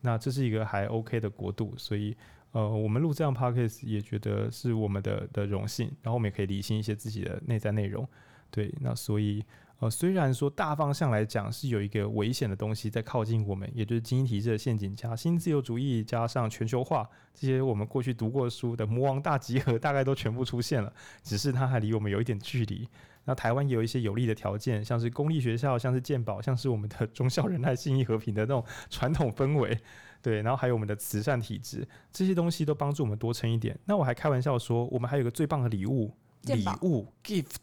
[0.07, 2.17] 那这是一个还 OK 的国度，所以
[2.53, 8.09] 呃，我们录这样 Podcast 也觉得是我们的的荣幸，然后我们也可以理清一些自己的内在内容。
[8.49, 9.45] 对，那所以
[9.81, 20.91] 呃，虽然说大方向来讲是有一个危险的东西在靠近我们，也就是精英体制的陷阱加新自由主义加上全球化这些我们过去读过书的魔王大集合，大概都全部出现了，
[21.25, 22.89] 只是它还离我们有一点距离。
[23.29, 29.77] 那台湾也有一些有利的条件，像是公立学校，像是健保，像是我们的 忠孝仁爱信义和平的那种 传统氛围，
[30.23, 33.77] 对，然后还有我们的慈善体制，这些东西都帮助我们多撑一点。
[33.85, 37.57] 那我还开玩笑说，我们还有个最棒的礼物，礼物 gift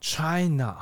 [0.00, 0.76] China，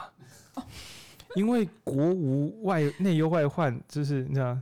[1.37, 4.59] 因为国无外内忧外患，就是你知道，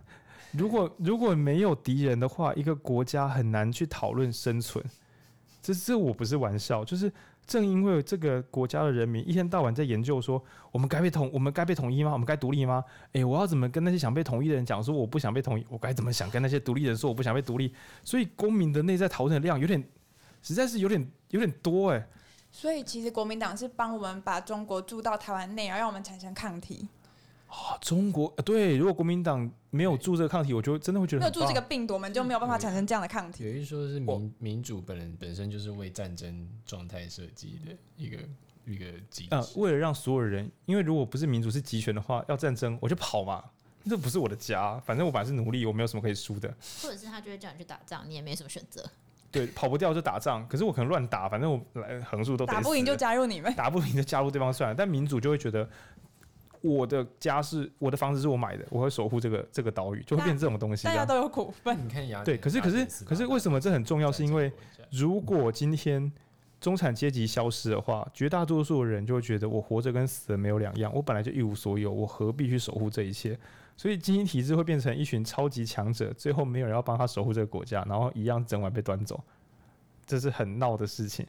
[0.51, 4.85] 如果如果没有敌人的话，一个国家很难去讨论生存。
[5.63, 7.13] 这这我不是玩笑，就是。
[7.51, 10.41] 正因为这个国家的人民一天到晚在研究说，
[10.71, 12.13] 我们该被统，我们该被统一吗？
[12.13, 12.85] 我们该独立吗？
[13.11, 15.67] 诶，我要怎么跟那些想被统一的人讲说我不想被统一？
[15.69, 17.75] 我该怎么想跟那些独立人说我不想被独立？
[18.05, 19.85] 所以公民的内在讨论的量有点，
[20.43, 22.07] 实在是有点有点多诶。
[22.53, 26.87] 所以其实国民党是帮我们把中国驻到台湾内，然后让我们产生抗体。
[27.51, 33.45] 啊，中国对，如果国民党没有注这个抗体，我就真的会觉得没有注这个病毒，我们就没有办法产生这样的抗体。
[33.45, 38.19] 有一说是民民主本人本身就是为战争状态设计的一个
[38.65, 39.29] 一个机制。
[39.33, 43.43] 呃，为了让所有人，因为如果不是民主是集权的话，要战争我就跑嘛，
[43.85, 46.49] 这不是我的家，反正我本来是奴隶，我没有什么可以输的。
[46.83, 48.85] 或者是他就会叫你去打仗，你也没什么选择。
[49.33, 54.75] 对，跑不掉就打仗，可是我可能乱打，反正我来横竖都打不赢就加入你们，打不赢就加入对方算了。
[54.75, 55.69] 但民主就会觉得
[56.61, 60.85] 我的家是我的房子是我买的，我会守护这个这个岛屿，就会变成这种东西。
[60.85, 61.77] 大家都有股份。
[61.85, 64.13] 你看雅对，可是可是可是为什么这很重要？
[64.13, 64.53] 是因为
[64.91, 66.11] 如果今天
[66.61, 73.39] 中产阶级消失的话，绝大多数的人就会觉得我活着跟死了没有两样，我本来就一无所有，我何必去守护这一切？
[73.77, 79.19] 所以精英体制会变成一群超级强者，最后没有人要帮他守护这个国家，然后一样整晚被端走，
[80.05, 81.27] 这是很闹的事情。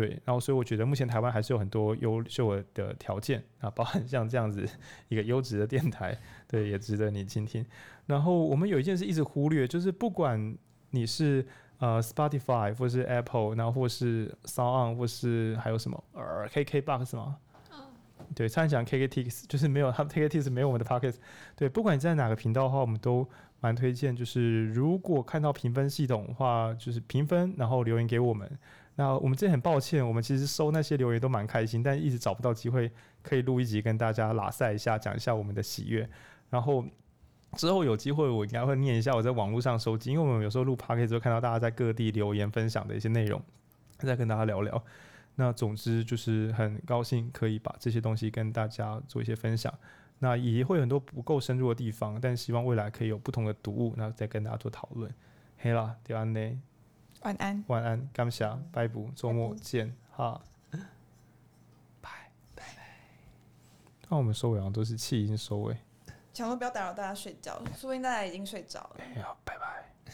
[0.00, 4.66] 对，然后所以我觉得目前台湾还是有很多优秀的条件啊，包含像这样子
[5.08, 6.16] 一个优质的电台，
[6.48, 7.62] 对，也值得你倾听。
[8.06, 10.56] 然后我们有一件事一直忽略，就是不管
[10.92, 11.46] 你是
[11.80, 17.36] 呃 Spotify 或是 Apple，然后或是 SoundOn 或是还有什么呃 KKBox 吗？
[18.34, 21.16] 对，差点讲 KKTix，就是没有他们 KKTix 没有我们的 Podcast。
[21.54, 23.28] 对，不管你在哪个频道的话，我们都
[23.60, 24.16] 蛮推荐。
[24.16, 28.50] 就是如果看到评分系统的话，就是评分，然后留言给我们。
[28.96, 32.90] 那我们真的很抱歉，我们其实收那些留言都蛮开心，但一直找不到机会
[33.22, 36.08] 可以录一集跟大家拉赛一下，讲一下我们的喜悦。
[36.50, 36.84] 然后
[37.56, 43.40] 之后有机会，我应该会念一下我在网络上收集，因为我们有时候录 Podcast 会看到大家在各地留言分享的一些内容，
[43.98, 44.82] 再跟大家聊聊。
[45.36, 49.72] 那总之就是很高兴可以把这些东西跟大家做一些分享。
[50.18, 55.10] 那也会有很多不够深入的地方，但希望未来可以有不同的读物，那再跟大家做讨论。
[55.56, 56.60] 嘿啦，迪安呢？
[57.20, 60.40] 晚安，晚安，感谢，拜拜，周末见，哈，
[62.00, 62.10] 拜
[62.54, 62.64] 拜。
[64.08, 65.76] 那我们收尾好像都是气音收尾，
[66.32, 68.96] 想说不要打扰大家睡觉，说不定大家已经睡着了。
[69.00, 69.84] 哎呀，拜拜。